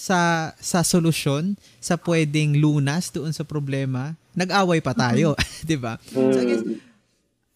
[0.00, 4.16] sa sa solusyon, sa pwedeng lunas doon sa problema.
[4.32, 5.36] Nag-away pa tayo,
[5.68, 6.00] di ba?
[6.08, 6.64] So I guess,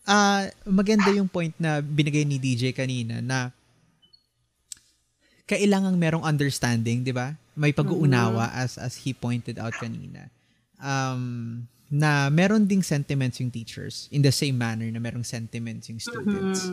[0.05, 3.49] ah maganda yung point na binigay ni DJ kanina na
[5.49, 7.41] kailangang merong understanding, 'di ba?
[7.57, 10.29] May pag-uunawa as as he pointed out kanina.
[10.77, 16.01] Um na meron ding sentiments yung teachers in the same manner na merong sentiments yung
[16.01, 16.69] students.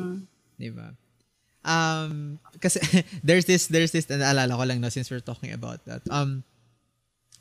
[0.60, 0.92] 'Di ba?
[1.62, 2.82] Um kasi
[3.26, 6.02] there's this there's this naalala ko lang no since we're talking about that.
[6.10, 6.42] Um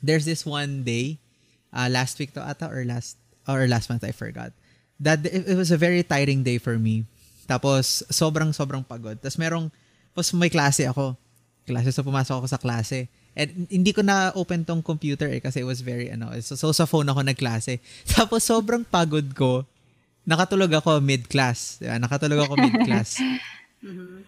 [0.01, 1.21] there's this one day
[1.73, 4.53] uh, last week to ata or last or last month I forgot.
[5.01, 7.09] That it, it was a very tiring day for me.
[7.49, 9.17] Tapos sobrang sobrang pagod.
[9.17, 9.73] Tapos merong
[10.13, 11.17] tapos may klase ako.
[11.65, 13.09] Klase so pumasok ako sa klase.
[13.31, 16.35] And hindi ko na open tong computer eh kasi it was very ano.
[16.43, 17.79] So, so sa phone ako nagklase.
[18.15, 19.63] Tapos sobrang pagod ko.
[20.27, 21.79] Nakatulog ako mid-class.
[21.79, 21.97] Diba?
[21.97, 23.17] Nakatulog ako mid-class.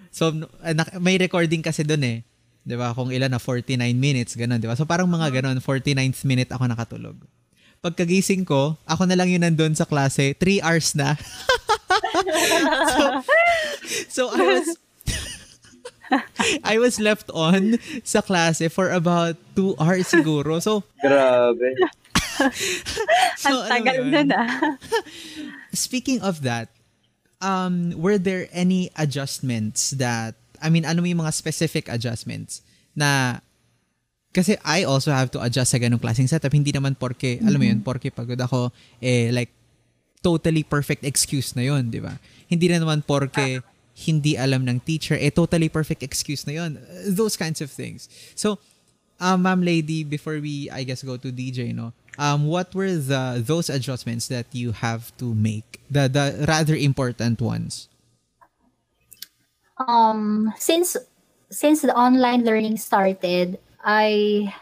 [0.09, 2.17] So no- ah, nak- may recording kasi doon eh.
[2.63, 2.91] 'Di ba?
[2.91, 4.73] Kung ilan na 49 minutes ganun, 'di ba?
[4.73, 7.17] So parang mga ganun, 49th minute ako nakatulog.
[7.79, 11.19] Pagkagising ko, ako na lang yun nandun sa klase, 3 hours na.
[12.95, 13.03] so,
[14.07, 14.67] so I was
[16.63, 20.63] I was left on sa klase for about 2 hours siguro.
[20.63, 21.75] So, Grabe.
[23.43, 24.11] so Ang ano tagal yun?
[24.11, 24.47] nun ah.
[25.73, 26.69] Speaking of that,
[27.43, 32.63] um, were there any adjustments that, I mean, ano yung mga specific adjustments
[32.95, 33.43] na,
[34.31, 36.55] kasi I also have to adjust sa ganong klaseng setup.
[36.55, 38.71] Hindi naman porke, alam mo yun, porke pagod ako,
[39.03, 39.51] eh, like,
[40.23, 42.15] totally perfect excuse na yun, di ba?
[42.47, 43.61] Hindi na naman porke
[43.93, 46.81] hindi alam ng teacher, eh, totally perfect excuse na yun.
[47.05, 48.09] Those kinds of things.
[48.33, 48.57] So,
[49.21, 53.41] um, ma'am lady, before we, I guess, go to DJ, no, um, what were the
[53.43, 55.81] those adjustments that you have to make?
[55.89, 57.89] The the rather important ones.
[59.77, 60.97] Um, since
[61.49, 64.53] since the online learning started, I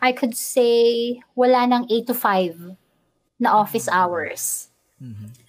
[0.00, 2.76] I could say wala nang 8 to 5
[3.40, 4.68] na office hours.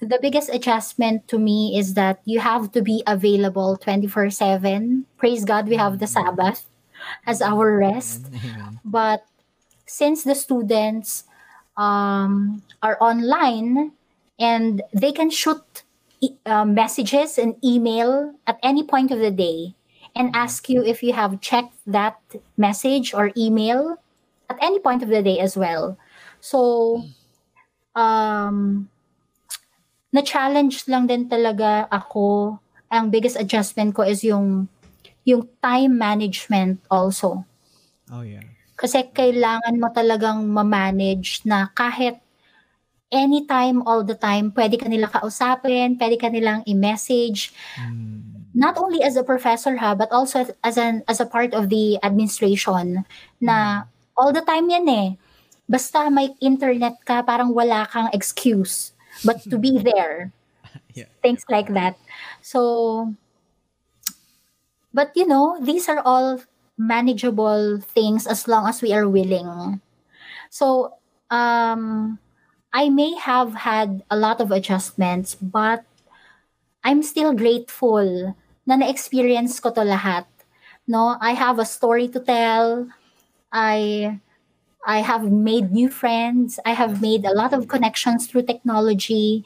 [0.02, 5.08] The biggest adjustment to me is that you have to be available 24/7.
[5.15, 6.68] Praise God we have the Sabbath
[7.24, 8.28] as our rest.
[8.84, 9.24] But
[9.95, 11.23] since the students
[11.79, 13.95] um, are online
[14.36, 15.63] and they can shoot
[16.19, 19.71] e- uh, messages and email at any point of the day
[20.12, 22.19] and ask you if you have checked that
[22.58, 23.95] message or email
[24.49, 25.97] at any point of the day as well.
[26.43, 27.03] So,
[27.95, 28.89] um,
[30.12, 32.60] na-challenge lang din talaga ako.
[32.91, 34.67] Ang biggest adjustment ko is yung
[35.25, 37.43] yung time management also.
[38.12, 38.55] Oh yeah.
[38.76, 42.20] Kasi kailangan mo talagang ma-manage na kahit
[43.12, 47.56] anytime, all the time, pwede ka nila kausapin, pwede ka nilang i-message.
[48.56, 52.00] Not only as a professor ha, but also as an as a part of the
[52.00, 53.04] administration
[53.44, 53.84] na
[54.16, 55.10] all the time yan eh.
[55.68, 60.32] Basta may internet ka, parang wala kang excuse but to be there.
[60.96, 61.12] Yeah.
[61.20, 62.00] Things like that.
[62.40, 63.12] So,
[64.96, 66.40] but you know, these are all
[66.78, 69.82] manageable things as long as we are willing.
[70.50, 70.96] So,
[71.30, 72.19] um,
[72.73, 75.86] I may have had a lot of adjustments, but
[76.84, 78.36] I'm still grateful
[78.67, 80.28] na na-experience ko to lahat.
[80.88, 82.92] No, I have a story to tell.
[83.50, 84.19] I
[84.86, 86.60] I have made new friends.
[86.62, 89.42] I have made a lot of connections through technology.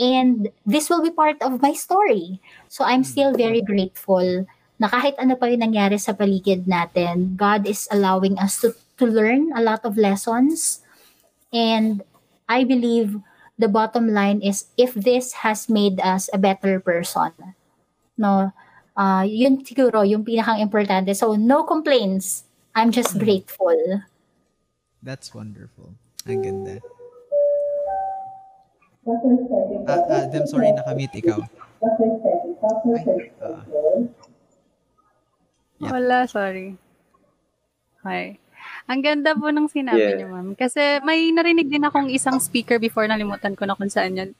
[0.00, 2.42] And this will be part of my story.
[2.66, 4.50] So I'm still very grateful
[4.80, 9.04] na kahit ano pa yung nangyari sa paligid natin, God is allowing us to, to
[9.04, 10.80] learn a lot of lessons.
[11.52, 12.00] And
[12.48, 13.20] I believe
[13.60, 17.36] the bottom line is if this has made us a better person,
[18.16, 18.56] no,
[18.96, 21.12] uh, yun siguro yung pinakang importante.
[21.12, 23.76] So no complaints I'm just grateful.
[25.04, 25.92] That's wonderful.
[26.24, 26.76] Ang ganda.
[29.88, 31.40] Ah, ah, Dem, sorry, nakamute ikaw.
[32.94, 33.64] Ay, ah.
[35.80, 35.96] Yeah.
[35.96, 36.76] Wala, sorry.
[38.04, 38.36] Hi.
[38.84, 40.16] Ang ganda po ng sinabi Yeah.
[40.20, 40.52] niyo, ma'am.
[40.52, 44.30] Kasi may narinig din akong isang speaker before, nalimutan ko na kung saan yan.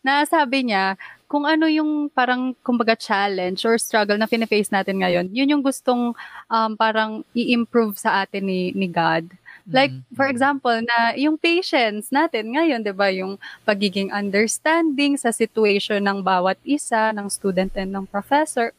[0.00, 0.94] Na sabi niya,
[1.26, 6.14] kung ano yung parang, kumbaga, challenge or struggle na face natin ngayon, yun yung gustong
[6.48, 9.28] um, parang i-improve sa atin ni, ni God.
[9.68, 10.16] Like, Mhm.
[10.16, 13.36] for example, na yung patience natin ngayon, di ba, yung
[13.68, 18.72] pagiging understanding sa situation ng bawat isa, ng student and ng professor,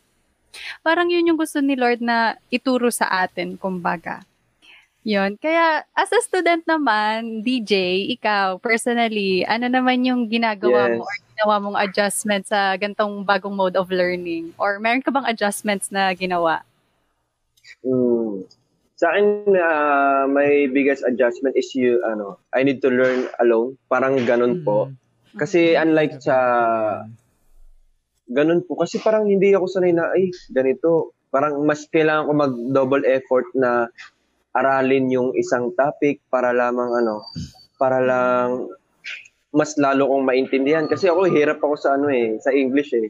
[0.82, 4.24] parang yun yung gusto ni Lord na ituro sa atin, kumbaga.
[5.08, 5.40] Yun.
[5.40, 11.08] Kaya, as a student naman, DJ, ikaw, personally, ano naman yung ginagawa mo Yes.
[11.08, 14.52] or ginawa mong adjustment sa gantong bagong mode of learning?
[14.60, 16.68] Or meron ka bang adjustments na ginawa?
[17.80, 18.44] Mm.
[19.00, 23.80] Sa akin, ah, my biggest adjustment is you, ano, I need to learn alone.
[23.88, 24.92] Parang ganun po.
[24.92, 25.40] Mm.
[25.40, 26.36] Kasi unlike sa,
[28.30, 28.78] ganun po.
[28.78, 31.18] Kasi parang hindi ako sanay na, ay, ganito.
[31.30, 33.90] Parang mas kailangan ko mag-double effort na
[34.58, 37.22] aralin yung isang topic para lamang, ano,
[37.78, 38.70] para lang
[39.50, 40.86] mas lalo kong maintindihan.
[40.86, 43.10] Kasi ako, hirap ako sa ano eh, sa English eh.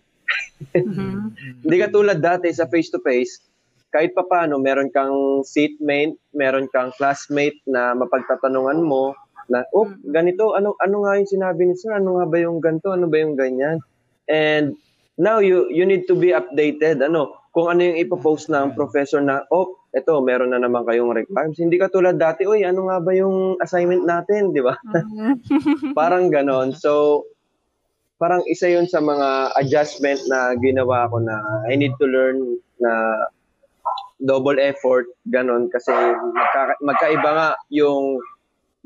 [0.76, 1.36] Mhm.
[1.67, 3.49] Hindi ka tulad dati sa face-to-face,
[3.89, 9.17] kahit pa paano, meron kang seatmate, meron kang classmate na mapagtatanungan mo
[9.49, 11.97] na, oh, ganito, ano, ano nga yung sinabi ni sir?
[11.97, 12.93] Ano nga ba yung ganito?
[12.93, 13.82] Ano ba yung ganyan?
[14.30, 14.78] And
[15.20, 17.03] now, you you need to be updated.
[17.03, 21.59] Ano, kung ano yung ipopost ng professor na, oh, eto, meron na naman kayong requirements.
[21.59, 24.80] Hindi ka tulad dati, oy, ano nga ba yung assignment natin, di ba?
[25.99, 26.72] parang ganon.
[26.72, 27.26] So,
[28.15, 31.36] parang isa yun sa mga adjustment na ginawa ko na
[31.67, 32.91] I need to learn na
[34.24, 35.67] double effort, ganon.
[35.67, 35.91] Kasi
[36.32, 38.24] magka, magkaiba nga yung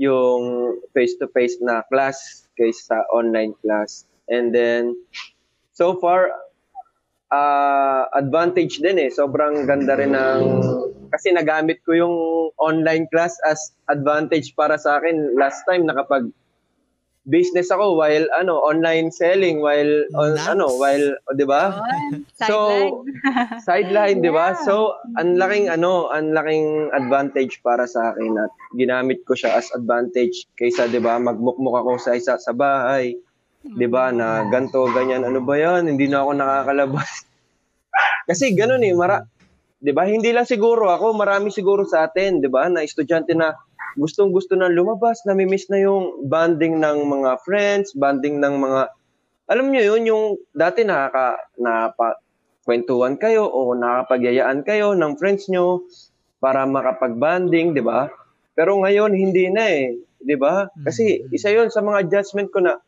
[0.01, 4.09] yung face-to-face na class kaysa online class.
[4.25, 4.97] And then,
[5.73, 6.29] so far,
[7.33, 9.09] uh, advantage din eh.
[9.09, 10.41] Sobrang ganda rin ng...
[11.13, 12.15] Kasi nagamit ko yung
[12.57, 15.37] online class as advantage para sa akin.
[15.37, 16.33] Last time, nakapag
[17.23, 20.47] business ako while ano online selling while on, Nice.
[20.51, 21.79] ano while oh, 'di ba.
[22.35, 23.59] So, Sideline.
[23.67, 29.23] sideline 'di ba so ang laking ano ang laking advantage para sa akin at ginamit
[29.23, 33.15] ko siya as advantage kaysa 'di ba magmukmuk ako sa isa sa bahay
[33.63, 37.09] 'di ba na ganto ganyan ano ba 'yan hindi na ako nakakalabas
[38.29, 39.23] kasi ganoon eh mara
[39.79, 43.55] 'di ba hindi lang siguro ako marami siguro sa atin 'di ba na estudyante na
[43.95, 48.91] gustong gusto na lumabas nami-miss na yung bonding ng mga friends bonding ng mga
[49.47, 52.19] alam niyo yun yung dati nakaka napa
[52.63, 55.83] kwentuhan kayo o nakapagyayaan kayo ng friends nyo
[56.39, 58.07] para makapag-bonding, di ba?
[58.55, 59.99] Pero ngayon, hindi na eh.
[60.23, 60.67] Di ba?
[60.83, 62.79] Kasi isa yun sa mga adjustment ko na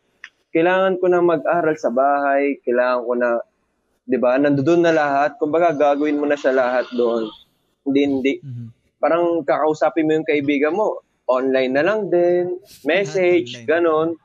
[0.56, 3.30] kailangan ko na mag-aral sa bahay, kailangan ko na,
[4.08, 5.36] di ba, nandoon na lahat.
[5.36, 7.28] Kumbaga, gagawin mo na siya lahat doon.
[7.84, 8.34] Hindi, hindi.
[8.39, 8.68] Mhm.
[9.03, 12.56] Parang kakausapin mo yung kaibigan mo, online na lang din,
[12.88, 14.16] message, ganon.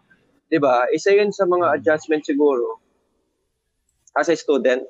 [0.47, 0.87] Di ba?
[0.95, 2.79] Isa yun sa mga adjustment siguro
[4.15, 4.83] as a student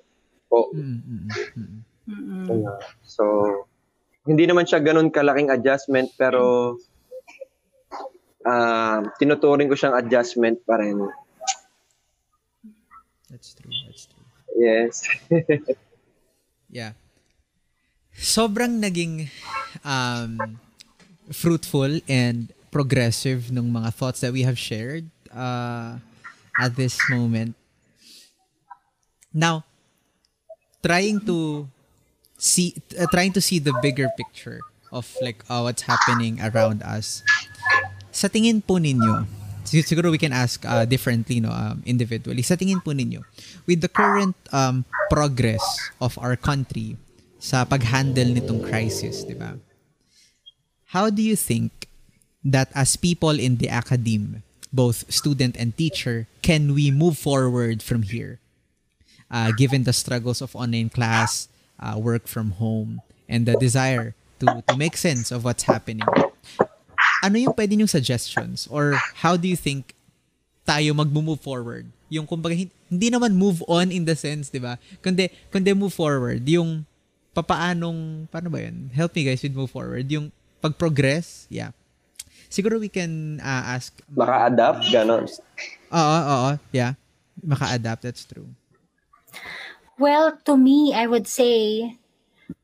[0.49, 0.72] po.
[0.72, 1.22] Mm, mm,
[1.57, 2.47] mm, mm.
[2.49, 3.24] Uh, so,
[4.24, 6.76] hindi naman siya ganun kalaking adjustment pero
[8.41, 10.97] ah tinuturing ko siyang adjustment pa rin.
[13.30, 14.26] That's true, that's true.
[14.58, 15.06] Yes.
[16.70, 16.94] Yeah.
[18.14, 19.26] Sobrang naging
[19.82, 20.38] um,
[21.34, 25.98] fruitful and progressive ng mga thoughts that we have shared uh,
[26.62, 27.58] at this moment.
[29.34, 29.66] Now,
[30.82, 31.66] trying to
[32.38, 34.62] see uh, trying to see the bigger picture
[34.94, 37.26] of like uh, what's happening around us.
[38.14, 39.26] Sa tingin po ninyo,
[39.70, 42.42] siguro we can ask uh, differently no um, individually.
[42.42, 43.22] Sa tingin po ninyo,
[43.66, 45.62] with the current um, progress
[46.02, 46.98] of our country
[47.38, 49.56] sa pag-handle nitong crisis, di ba?
[50.90, 51.88] How do you think
[52.44, 54.42] that as people in the academe,
[54.72, 58.42] both student and teacher, can we move forward from here?
[59.30, 61.46] Uh, given the struggles of online class,
[61.78, 66.06] uh, work from home, and the desire to, to make sense of what's happening.
[67.20, 68.64] Ano yung pwede niyong suggestions?
[68.72, 69.92] Or how do you think
[70.64, 71.88] tayo mag-move forward?
[72.08, 74.80] Yung kumbaga, hin- hindi naman move on in the sense, di ba?
[74.98, 76.42] Kundi, kundi move forward.
[76.48, 76.82] Yung
[77.36, 78.90] papaanong, paano ba yun?
[78.90, 80.10] Help me guys with move forward.
[80.10, 81.70] Yung pag-progress, yeah.
[82.50, 83.94] Siguro we can uh, ask.
[84.10, 85.30] Maka-adapt, ganon.
[85.94, 86.98] Oo, oo, yeah.
[87.38, 88.50] Maka-adapt, that's true.
[90.00, 91.94] Well, to me, I would say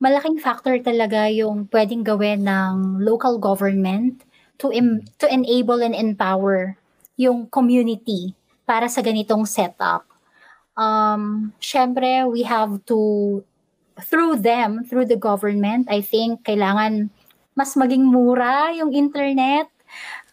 [0.02, 4.25] malaking factor talaga yung pwedeng gawin ng local government
[4.58, 6.76] to em- to enable and empower
[7.16, 8.36] yung community
[8.68, 10.04] para sa ganitong setup.
[10.76, 13.40] Um, syempre, we have to
[13.96, 17.08] through them, through the government, I think kailangan
[17.56, 19.72] mas maging mura yung internet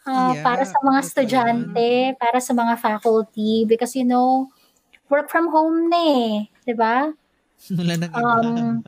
[0.04, 4.52] uh, yeah, para sa mga estudyante, para sa mga faculty because you know,
[5.08, 6.32] work from home na eh,
[6.68, 7.16] 'di ba?
[7.80, 8.84] Wala nang um,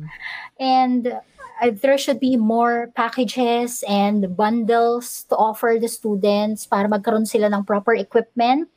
[0.60, 1.20] And
[1.60, 7.52] uh, there should be more packages and bundles to offer the students para magkaroon sila
[7.52, 8.68] ng proper equipment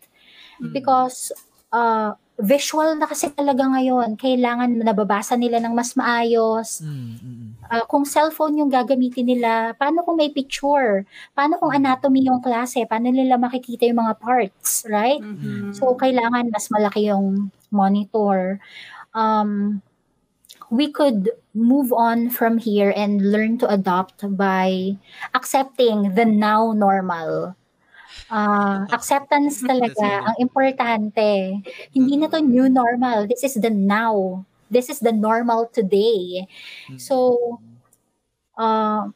[0.59, 0.75] mm.
[0.75, 1.31] because
[1.71, 4.17] uh, visual na kasi talaga ngayon.
[4.17, 6.81] Kailangan nababasa nila ng mas maayos.
[6.81, 7.69] Mm-hmm.
[7.69, 11.05] Uh, kung cellphone yung gagamitin nila, paano kung may picture?
[11.37, 12.89] Paano kung anatomy yung klase?
[12.89, 15.21] Paano nila makikita yung mga parts, right?
[15.21, 15.77] Mm-hmm.
[15.77, 18.57] So, kailangan mas malaki yung monitor.
[19.13, 19.81] Um,
[20.73, 24.97] we could move on from here and learn to adopt by
[25.37, 27.53] accepting the now normal
[28.33, 31.61] uh, acceptance talaga ang importante.
[31.93, 33.29] Hindi na to new normal.
[33.29, 34.45] This is the now.
[34.73, 36.49] This is the normal today.
[36.97, 37.37] So,
[38.57, 39.13] uh,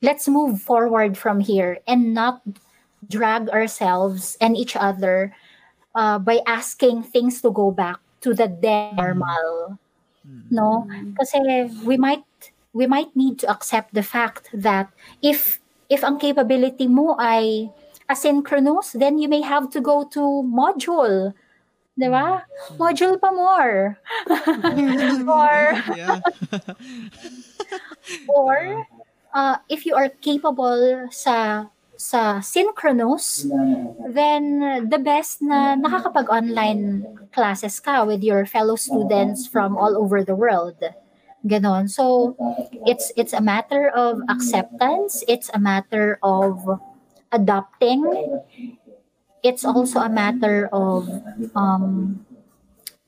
[0.00, 2.40] let's move forward from here and not
[3.04, 5.36] drag ourselves and each other
[5.92, 8.48] uh, by asking things to go back to the
[8.94, 9.78] normal.
[10.50, 10.86] No?
[11.18, 12.24] Kasi we might
[12.72, 14.88] we might need to accept the fact that
[15.20, 15.60] if
[15.92, 17.68] if ang capability mo ay
[18.08, 21.34] asynchronous, then you may have to go to module.
[21.92, 22.48] Di ba?
[22.80, 24.00] Module pa more.
[25.28, 25.76] or,
[28.28, 28.56] or,
[29.36, 31.68] uh, if you are capable sa
[32.02, 33.46] sa synchronous,
[34.02, 34.58] then
[34.90, 40.82] the best na nakakapag-online classes ka with your fellow students from all over the world.
[41.46, 41.86] Ganon.
[41.86, 42.34] So,
[42.86, 45.22] it's it's a matter of acceptance.
[45.30, 46.58] It's a matter of
[47.30, 48.02] adopting.
[49.42, 51.06] It's also a matter of
[51.54, 52.22] um,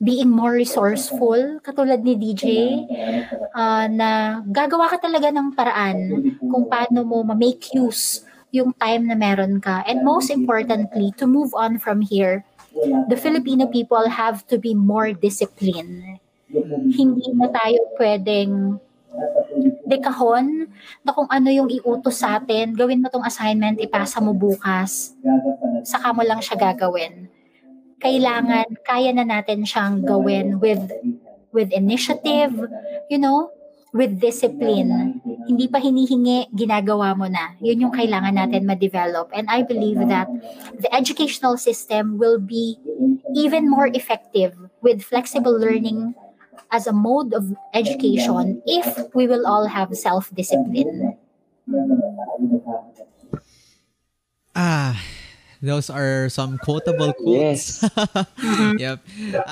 [0.03, 2.47] being more resourceful, katulad ni DJ,
[3.55, 5.99] uh, na gagawa ka talaga ng paraan
[6.43, 8.24] kung paano mo ma-make use
[8.55, 9.83] yung time na meron ka.
[9.83, 12.47] And most importantly, to move on from here,
[13.11, 16.23] the Filipino people have to be more disciplined
[16.95, 18.77] hindi na tayo pwedeng
[19.87, 20.67] dekahon
[21.07, 25.15] na kung ano yung iutos sa atin, gawin mo tong assignment, ipasa mo bukas,
[25.87, 27.31] saka mo lang siya gagawin.
[28.03, 30.83] Kailangan, kaya na natin siyang gawin with
[31.55, 32.51] with initiative,
[33.07, 33.49] you know,
[33.95, 35.23] with discipline.
[35.45, 37.53] Hindi pa hinihingi, ginagawa mo na.
[37.61, 39.29] Yun yung kailangan natin ma-develop.
[39.29, 40.25] And I believe that
[40.81, 42.81] the educational system will be
[43.37, 46.17] even more effective with flexible learning
[46.71, 51.17] as a mode of education if we will all have self-discipline.
[54.55, 54.97] Ah,
[55.65, 57.81] those are some quotable quotes.
[57.81, 57.89] Yes.
[58.79, 59.01] yep.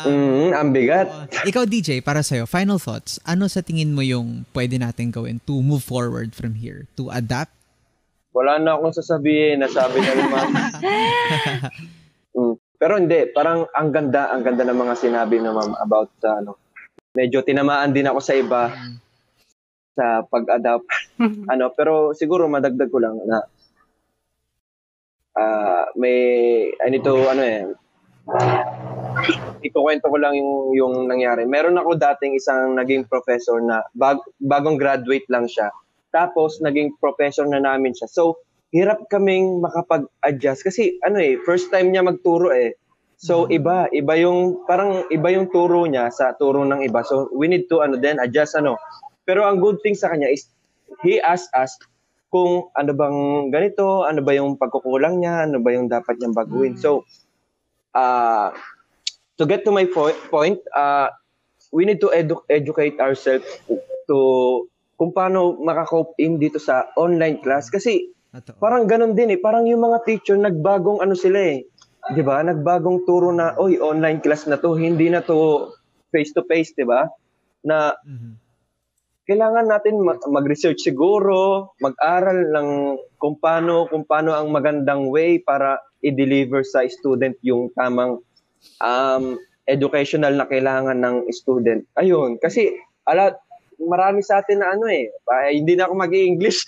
[0.06, 1.10] Um, mm, ang bigat.
[1.10, 3.18] Uh, ikaw, DJ, para sa'yo, final thoughts.
[3.26, 6.86] Ano sa tingin mo yung pwede natin gawin to move forward from here?
[7.02, 7.52] To adapt?
[8.32, 9.66] Wala na akong sasabihin.
[9.66, 10.48] Nasabi na naman.
[12.38, 12.56] mm.
[12.78, 16.60] Pero hindi, parang ang ganda, ang ganda ng mga sinabi na ma'am about uh, ano,
[17.16, 18.96] medyo tinamaan din ako sa iba mm.
[19.98, 20.86] sa pag-adapt.
[21.54, 23.42] ano, pero siguro madagdag ko lang na
[25.38, 26.20] uh, may
[26.82, 27.64] I need to ano eh
[29.64, 31.44] ikukwento ko lang yung yung nangyari.
[31.44, 35.70] Meron ako dating isang naging professor na bag, bagong graduate lang siya.
[36.14, 38.08] Tapos naging professor na namin siya.
[38.10, 38.42] So
[38.74, 42.74] hirap kaming makapag-adjust kasi ano eh first time niya magturo eh.
[43.20, 43.58] So mm-hmm.
[43.60, 47.06] iba, iba yung parang iba yung turo niya sa turo ng iba.
[47.06, 48.80] So we need to ano then adjust ano.
[49.24, 50.50] Pero ang good thing sa kanya is
[51.06, 51.76] he asked us
[52.34, 53.20] kung ano bang
[53.54, 56.74] ganito, ano ba yung pagkukulang niya, ano ba yung dapat niyang baguhin.
[56.74, 56.82] Mm.
[56.82, 57.06] So
[57.94, 58.50] uh,
[59.38, 61.14] to get to my po- point, uh,
[61.70, 63.46] we need to edu- educate ourselves
[64.10, 64.18] to
[64.98, 68.10] kung paano makakope in dito sa online class kasi
[68.58, 71.70] parang ganun din eh, parang yung mga teacher nagbagong ano sila eh
[72.12, 72.44] 'di ba?
[72.44, 75.72] Nagbagong turo na, oy, online class na 'to, hindi na 'to
[76.12, 77.08] face to face, 'di ba?
[77.64, 78.34] Na mm-hmm.
[79.24, 82.70] Kailangan natin mag-research siguro, mag-aral ng
[83.16, 88.20] kung paano kung paano ang magandang way para i-deliver sa student yung tamang
[88.84, 91.88] um, educational na kailangan ng student.
[91.96, 92.76] Ayun, kasi
[93.08, 93.32] ala
[93.80, 95.08] marami sa atin na ano eh,
[95.56, 96.68] hindi na ako mag-English.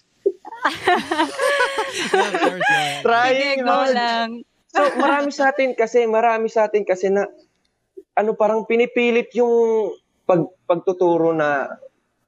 [3.05, 3.93] Trying hard.
[3.93, 4.29] lang.
[4.71, 7.27] So, marami sa atin kasi, marami sa atin kasi na,
[8.15, 9.91] ano, parang pinipilit yung
[10.25, 11.69] pag pagtuturo na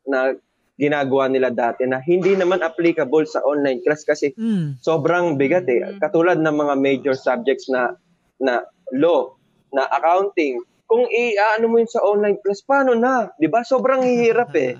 [0.08, 0.34] na
[0.74, 4.78] ginagawa nila dati na hindi naman applicable sa online class kasi Mm.
[4.78, 5.82] sobrang bigat eh.
[5.84, 5.98] Mm.
[5.98, 7.98] Katulad ng mga major subjects na
[8.38, 8.62] na
[8.94, 9.34] law,
[9.70, 10.62] na accounting.
[10.86, 13.34] Kung i-ano mo yun sa online class, paano na?
[13.36, 13.66] 'Di ba?
[13.66, 14.78] Sobrang hirap eh.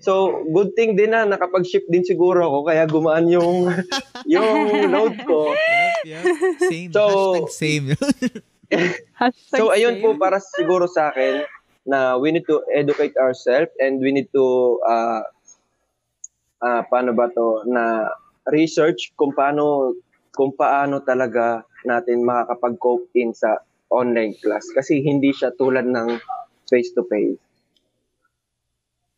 [0.00, 3.68] So, good thing din na nakapag-shift din siguro ako kaya gumaan yung
[4.26, 4.52] yung
[4.90, 5.52] load ko.
[5.52, 6.24] Yep, yep.
[6.62, 6.90] Same.
[6.90, 7.86] So- Hashtag same.
[9.54, 11.46] So, ayun po para siguro sa akin
[11.84, 15.22] na we need to educate ourselves and we need to uh,
[16.64, 18.08] uh, paano ba to na
[18.48, 19.92] research kung paano
[20.34, 23.60] kung paano talaga natin makakapag-cope in sa
[23.92, 26.18] online class kasi hindi siya tulad ng
[26.66, 27.38] face to face.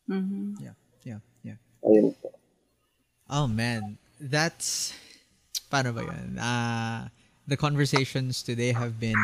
[0.07, 0.59] Mhm.
[0.61, 1.59] yeah, yeah.
[1.83, 2.31] Ayun po.
[3.27, 4.95] Oh man, that's
[5.67, 6.39] paano ba yun?
[6.39, 7.11] Uh,
[7.47, 9.19] the conversations today have been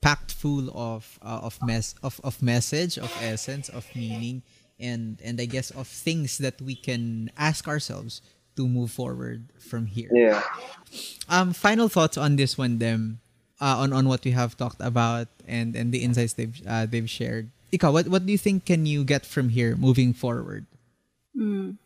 [0.00, 4.42] packed full of uh, of mess of of message, of essence, of meaning,
[4.78, 8.22] and and I guess of things that we can ask ourselves
[8.56, 10.10] to move forward from here.
[10.10, 10.42] Yeah.
[11.28, 13.20] Um, final thoughts on this one, them,
[13.60, 17.10] uh, on on what we have talked about and and the insights they've uh, they've
[17.10, 17.50] shared.
[17.70, 20.66] Ikaw, what what do you think can you get from here moving forward?
[21.36, 21.78] Mm.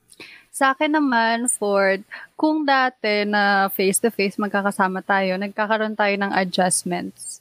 [0.53, 2.05] Sa akin naman, Ford,
[2.37, 7.41] kung dati na face-to-face magkakasama tayo, nagkakaroon tayo ng adjustments.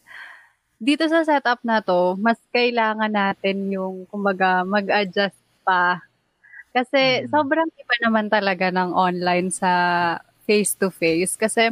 [0.81, 6.01] Dito sa setup na to, mas kailangan natin yung, kumbaga, mag-adjust pa.
[6.73, 7.29] Kasi Mm.
[7.29, 9.71] sobrang iba naman talaga ng online sa
[10.49, 11.37] face-to-face.
[11.37, 11.71] Kasi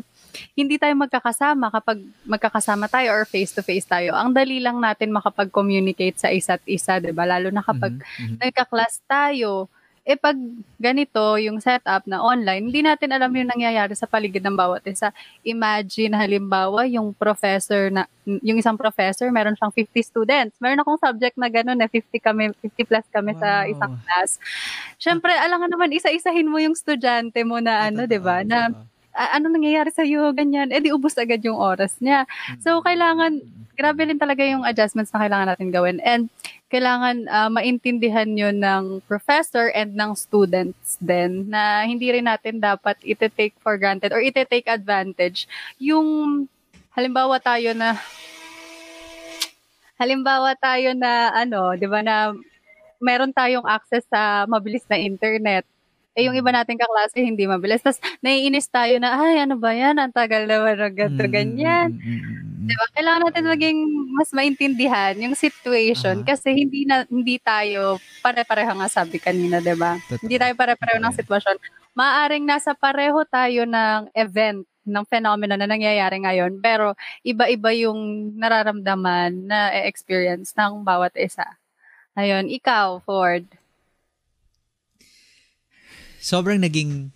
[0.54, 4.14] hindi tayo magkakasama kapag magkakasama tayo or face-to-face tayo.
[4.14, 7.26] Ang dali lang natin makapag-communicate sa isa't isa, 'di ba?
[7.26, 8.38] Lalo na kapag Mhm, mhm.
[8.46, 9.68] nagka-class tayo,
[10.10, 10.34] eh pag
[10.82, 15.14] ganito yung setup na online, hindi natin alam yung nangyayari sa paligid ng bawat isa.
[15.46, 20.58] Imagine halimbawa yung professor na yung isang professor, meron siyang 50 students.
[20.58, 23.70] Meron akong subject na gano'n na 50 kami 50 plus kami sa Wow.
[23.70, 24.32] isang class.
[24.98, 28.42] Syempre, alangan naman isa-isahin mo yung estudyante mo na ano, 'di ba?
[28.46, 28.82] Na totoo.
[28.82, 30.70] "Ah, ano nangyayari sa iyo ganyan.
[30.70, 32.30] Eh di ubos agad yung oras niya.
[32.62, 33.42] So kailangan
[33.80, 35.98] grabe rin talaga yung adjustments na kailangan natin gawin.
[36.04, 36.28] And
[36.70, 43.00] kailangan ah, maintindihan yun ng professor and ng students din na hindi rin natin dapat
[43.02, 45.50] ite-take for granted or ite-take advantage
[45.82, 46.46] yung
[46.94, 47.98] halimbawa tayo na
[50.00, 52.32] halimbawa tayo na ano, 'di ba na
[53.00, 55.64] meron tayong access sa mabilis na internet.
[56.20, 57.80] Eh, yung iba nating kaklase, hindi mabilis.
[57.80, 59.96] Tapos, naiinis tayo na, ay, ano ba yan?
[59.96, 61.90] Ang tagal naman ng ganito, Mm, ganyan.
[61.96, 62.68] mm, mm, mm, mm.
[62.70, 62.86] Diba?
[62.94, 63.80] Kailangan natin maging
[64.14, 66.28] mas maintindihan yung situation Aha.
[66.36, 69.98] kasi hindi na hindi tayo pare-pareho nga sabi kanina, 'di ba?
[70.06, 70.22] Totoo.
[70.28, 71.56] Hindi tayo pare-pareho ng sitwasyon.
[71.98, 76.94] Maaring nasa pareho tayo ng event ng phenomena na nangyayari ngayon, pero
[77.26, 81.46] iba-iba yung nararamdaman na experience ng bawat isa.
[82.14, 83.46] Ayun, ikaw, Ford.
[86.20, 87.12] Sobrang naging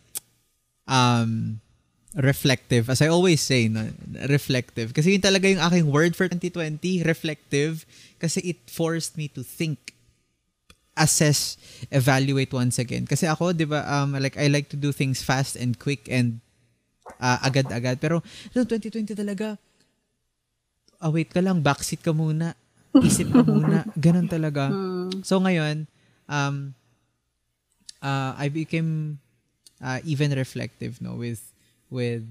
[0.88, 1.60] um
[2.14, 2.90] reflective.
[2.90, 3.90] As I always say no,
[4.30, 4.94] reflective.
[4.94, 7.86] Kasi yun talaga yung aking word for 2020 reflective.
[8.22, 9.98] Kasi it forced me to think
[10.94, 11.58] assess
[11.90, 13.10] evaluate once again.
[13.10, 16.38] Kasi ako 'di ba um like I like to do things fast and quick and
[17.18, 17.98] uh, agad-agad.
[17.98, 18.22] Pero
[18.54, 19.58] no 2020 talaga
[21.04, 22.56] ah wait ka lang backseat ka muna
[23.02, 24.70] isip ka muna ganun talaga.
[24.70, 25.26] Hmm.
[25.26, 25.90] So ngayon,
[26.30, 26.78] um,
[28.04, 29.20] uh, I became
[29.80, 31.42] uh, even reflective, no, with
[31.90, 32.28] with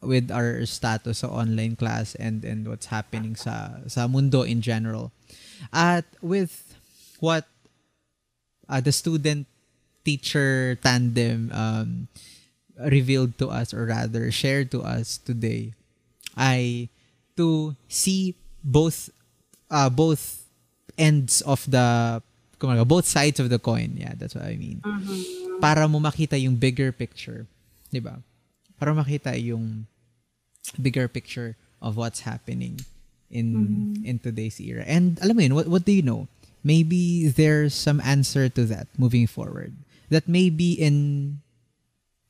[0.00, 5.12] with our status sa online class and and what's happening sa sa mundo in general.
[5.70, 6.74] At with
[7.20, 7.44] what
[8.68, 9.46] uh, the student
[10.04, 12.08] teacher tandem um,
[12.88, 15.74] revealed to us or rather shared to us today
[16.38, 16.88] I
[17.34, 19.10] to see both
[19.70, 20.46] uh, both
[20.96, 22.22] ends of the
[22.58, 23.94] kumbaga, both sides of the coin.
[23.96, 24.82] Yeah, that's what I mean.
[25.62, 27.46] Para mo makita yung bigger picture.
[27.90, 28.20] 'Di ba?
[28.78, 29.86] Para makita yung
[30.76, 32.82] bigger picture of what's happening
[33.30, 34.84] in in today's era.
[34.84, 36.28] And alam mo yun, what, what do you know?
[36.64, 39.72] Maybe there's some answer to that moving forward.
[40.10, 41.38] That may be in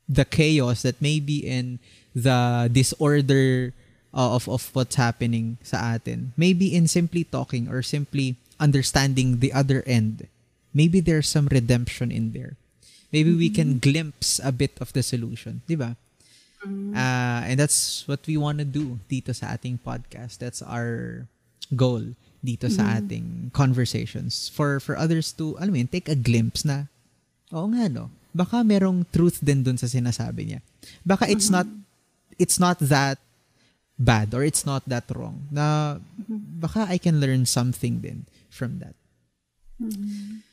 [0.07, 1.79] the chaos, that may be in
[2.13, 3.73] the disorder
[4.13, 6.33] uh, of of what's happening sa atin.
[6.37, 10.27] Maybe in simply talking or simply understanding the other end.
[10.73, 12.55] Maybe there's some redemption in there.
[13.09, 15.97] Maybe we can glimpse a bit of the solution, 'di ba?
[16.93, 20.43] Uh, and that's what we want to do dito sa ating podcast.
[20.43, 21.23] That's our
[21.71, 24.51] goal dito sa ating conversations.
[24.51, 26.91] For for others to alam mo yun, take a glimpse na
[27.55, 28.11] oo nga no?
[28.35, 30.59] Baka merong truth din dun sa sinasabi niya.
[31.07, 31.65] Baka it's not
[32.37, 33.17] it's not that
[33.97, 35.47] bad or it's not that wrong.
[35.49, 35.97] Na
[36.59, 38.95] baka I can learn something din from that.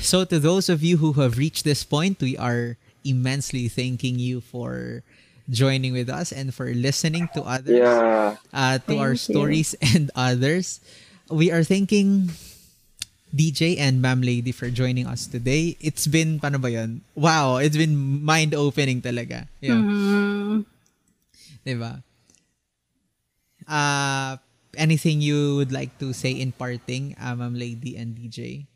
[0.00, 4.40] So to those of you who have reached this point, we are immensely thanking you
[4.40, 5.02] for
[5.50, 8.36] joining with us and for listening to others, Yeah.
[8.54, 9.20] uh, to our you.
[9.20, 10.80] stories and others.
[11.28, 12.30] We are thanking
[13.34, 15.76] DJ and Ma'am Lady for joining us today.
[15.82, 17.02] It's been, paano ba yun?
[17.18, 19.50] Wow, it's been mind-opening talaga.
[19.60, 19.76] Yeah.
[19.76, 20.64] Mhm.
[21.66, 22.00] Diba?
[23.66, 24.38] Uh,
[24.76, 28.66] anything you would like to say in parting, uh, Ma'am Lady and DJ?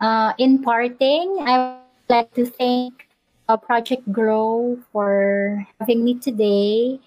[0.00, 3.08] Uh, in parting, I would like to thank
[3.48, 7.00] uh, Project Grow for having me today.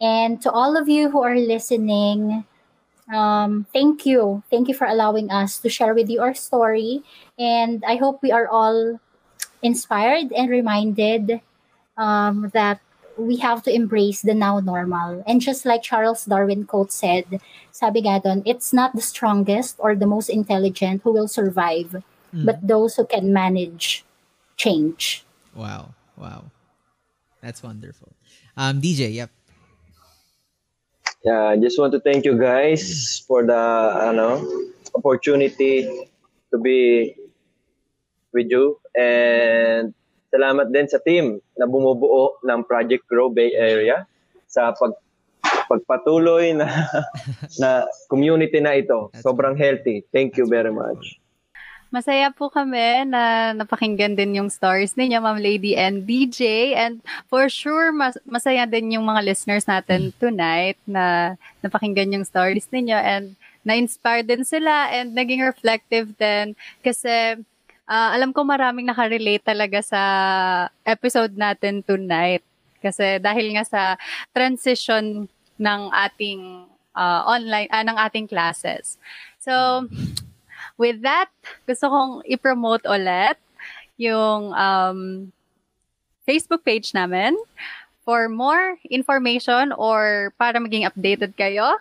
[0.00, 2.44] And to all of you who are listening,
[3.12, 4.42] um, thank you.
[4.50, 7.02] Thank you for allowing us to share with you our story.
[7.38, 9.00] And I hope we are all
[9.62, 11.40] inspired and reminded
[11.96, 12.83] um, that
[13.16, 15.22] we have to embrace the now normal.
[15.26, 17.40] And just like Charles Darwin quote said,
[17.70, 22.02] sabi nga dun, it's not the strongest or the most intelligent who will survive,
[22.32, 24.04] but those who can manage
[24.56, 25.24] change.
[25.54, 25.94] Wow.
[26.16, 26.50] Wow.
[27.42, 28.12] That's wonderful.
[28.56, 29.30] Um, DJ, yep.
[31.24, 34.44] Yeah, I just want to thank you guys for the ano,
[34.94, 35.88] opportunity
[36.50, 37.16] to be
[38.32, 39.94] with you and
[40.34, 44.02] salamat din sa team na bumubuo ng Project Grow Bay Area
[44.50, 44.98] sa pag
[45.70, 46.66] pagpatuloy na
[47.62, 49.14] na community na ito.
[49.22, 50.02] Sobrang healthy.
[50.10, 51.22] Thank you very much.
[51.94, 56.74] Masaya po kami na napakinggan din yung stories ninyo, Ma'am Lady and DJ.
[56.74, 56.98] And
[57.30, 62.98] for sure, mas masaya din yung mga listeners natin tonight na napakinggan yung stories ninyo
[62.98, 66.58] and na-inspire din sila and naging reflective din.
[66.82, 67.38] Kasi
[67.88, 70.02] ah, alam ko maraming nakarelate talaga sa
[70.84, 72.44] episode natin tonight.
[72.84, 73.82] Kasi dahil nga sa
[74.36, 78.96] transition ng ating ah, online, ah, ng ating classes.
[79.40, 79.84] So,
[80.74, 81.30] With that,
[81.70, 83.38] gusto kong i-promote ulit
[83.94, 85.30] yung um,
[86.26, 87.38] Facebook page namin.
[88.04, 91.80] For more information or para maging updated kayo,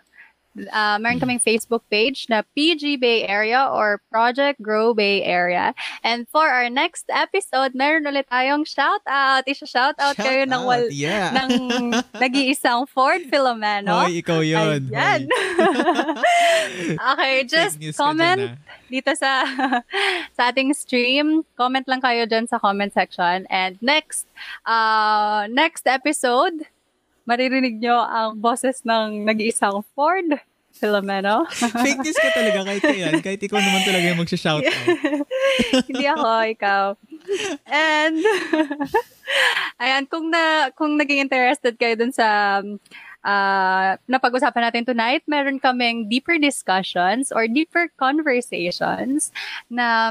[0.71, 5.73] uh, meron kaming Facebook page na PG Bay Area or Project Grow Bay Area.
[6.03, 9.43] And for our next episode, meron ulit tayong shout-out.
[9.49, 11.29] Isa-shoutout kayo ng, wal- Shout out, yeah.
[11.33, 11.51] ng
[12.23, 14.05] nag-iisang Ford Filomeno.
[14.05, 14.89] Hoy, ikaw yun.
[14.93, 15.27] Ayan.
[17.13, 18.57] okay, just comment ah.
[18.89, 19.45] dito sa
[20.37, 21.43] sa ating stream.
[21.57, 23.45] Comment lang kayo dyan sa comment section.
[23.49, 24.27] And next,
[24.65, 26.67] uh, next episode,
[27.23, 30.39] maririnig nyo ang boses ng nag-iisang Ford
[30.73, 31.45] Filomeno.
[31.85, 33.13] Fake news ka talaga kahit yan.
[33.21, 34.87] Kahit ikaw naman talaga yung magsha-shout out.
[35.87, 36.85] Hindi ako, ikaw.
[37.69, 38.17] And,
[39.83, 42.59] ayan, kung na, kung naging interested kayo dun sa
[43.21, 49.29] uh, napag-usapan natin tonight, meron kaming deeper discussions or deeper conversations
[49.69, 50.09] na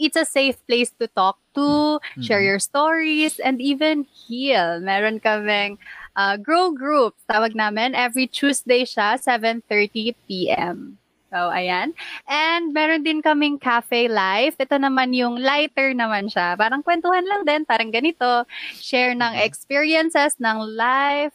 [0.00, 4.80] it's a safe place to talk to, share your stories, and even heal.
[4.80, 5.76] Meron kaming
[6.20, 7.96] uh, grow group, tawag namin.
[7.96, 11.00] Every Tuesday siya, 7.30 p.m.
[11.30, 11.94] So, ayan.
[12.26, 14.58] And meron din kaming cafe live.
[14.58, 16.58] Ito naman yung lighter naman siya.
[16.58, 18.44] Parang kwentuhan lang din, parang ganito.
[18.76, 21.32] Share ng experiences ng life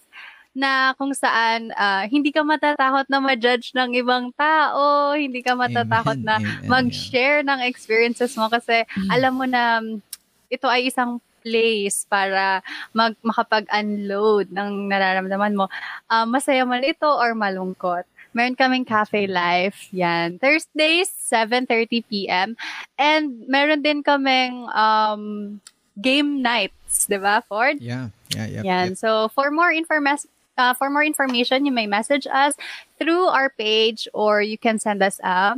[0.56, 6.16] na kung saan ah, hindi ka matatakot na ma-judge ng ibang tao, hindi ka matatakot
[6.16, 10.00] Amen, na amen, mag-share ng experiences mo kasi alam mo na mm,
[10.48, 15.70] ito ay isang place para mag makapag-unload ng nararamdaman mo.
[16.10, 18.10] Ah, masaya man ito or malungkot.
[18.36, 20.42] Meron kaming cafe live, yan.
[20.42, 22.60] Thursdays, 7.30 p.m.
[23.00, 25.56] And meron din kaming um,
[25.96, 27.80] game nights, di ba, Ford?
[27.80, 28.88] Yeah, yeah, yep, Yan.
[28.92, 29.00] yep.
[29.00, 30.28] So for more informas
[30.58, 32.56] uh, for more information, you may message us
[33.00, 35.56] through our page or you can send us a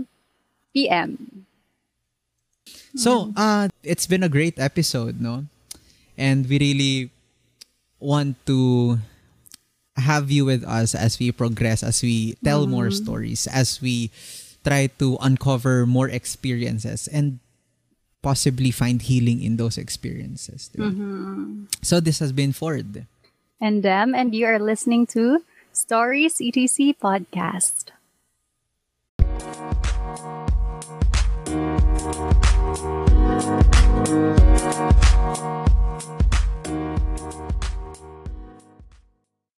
[0.74, 1.46] PM.
[2.98, 5.46] So, uh, it's been a great episode, no?
[6.18, 7.10] and we really
[8.00, 9.00] want to
[9.96, 12.70] have you with us as we progress, as we tell mm.
[12.70, 14.12] more stories, as we
[14.64, 17.40] try to uncover more experiences and
[18.22, 20.70] possibly find healing in those experiences.
[20.76, 21.66] Mm-hmm.
[21.82, 23.06] So this has been Ford.
[23.62, 25.42] And Dem, and you are listening to
[25.72, 27.94] Stories ETC podcast.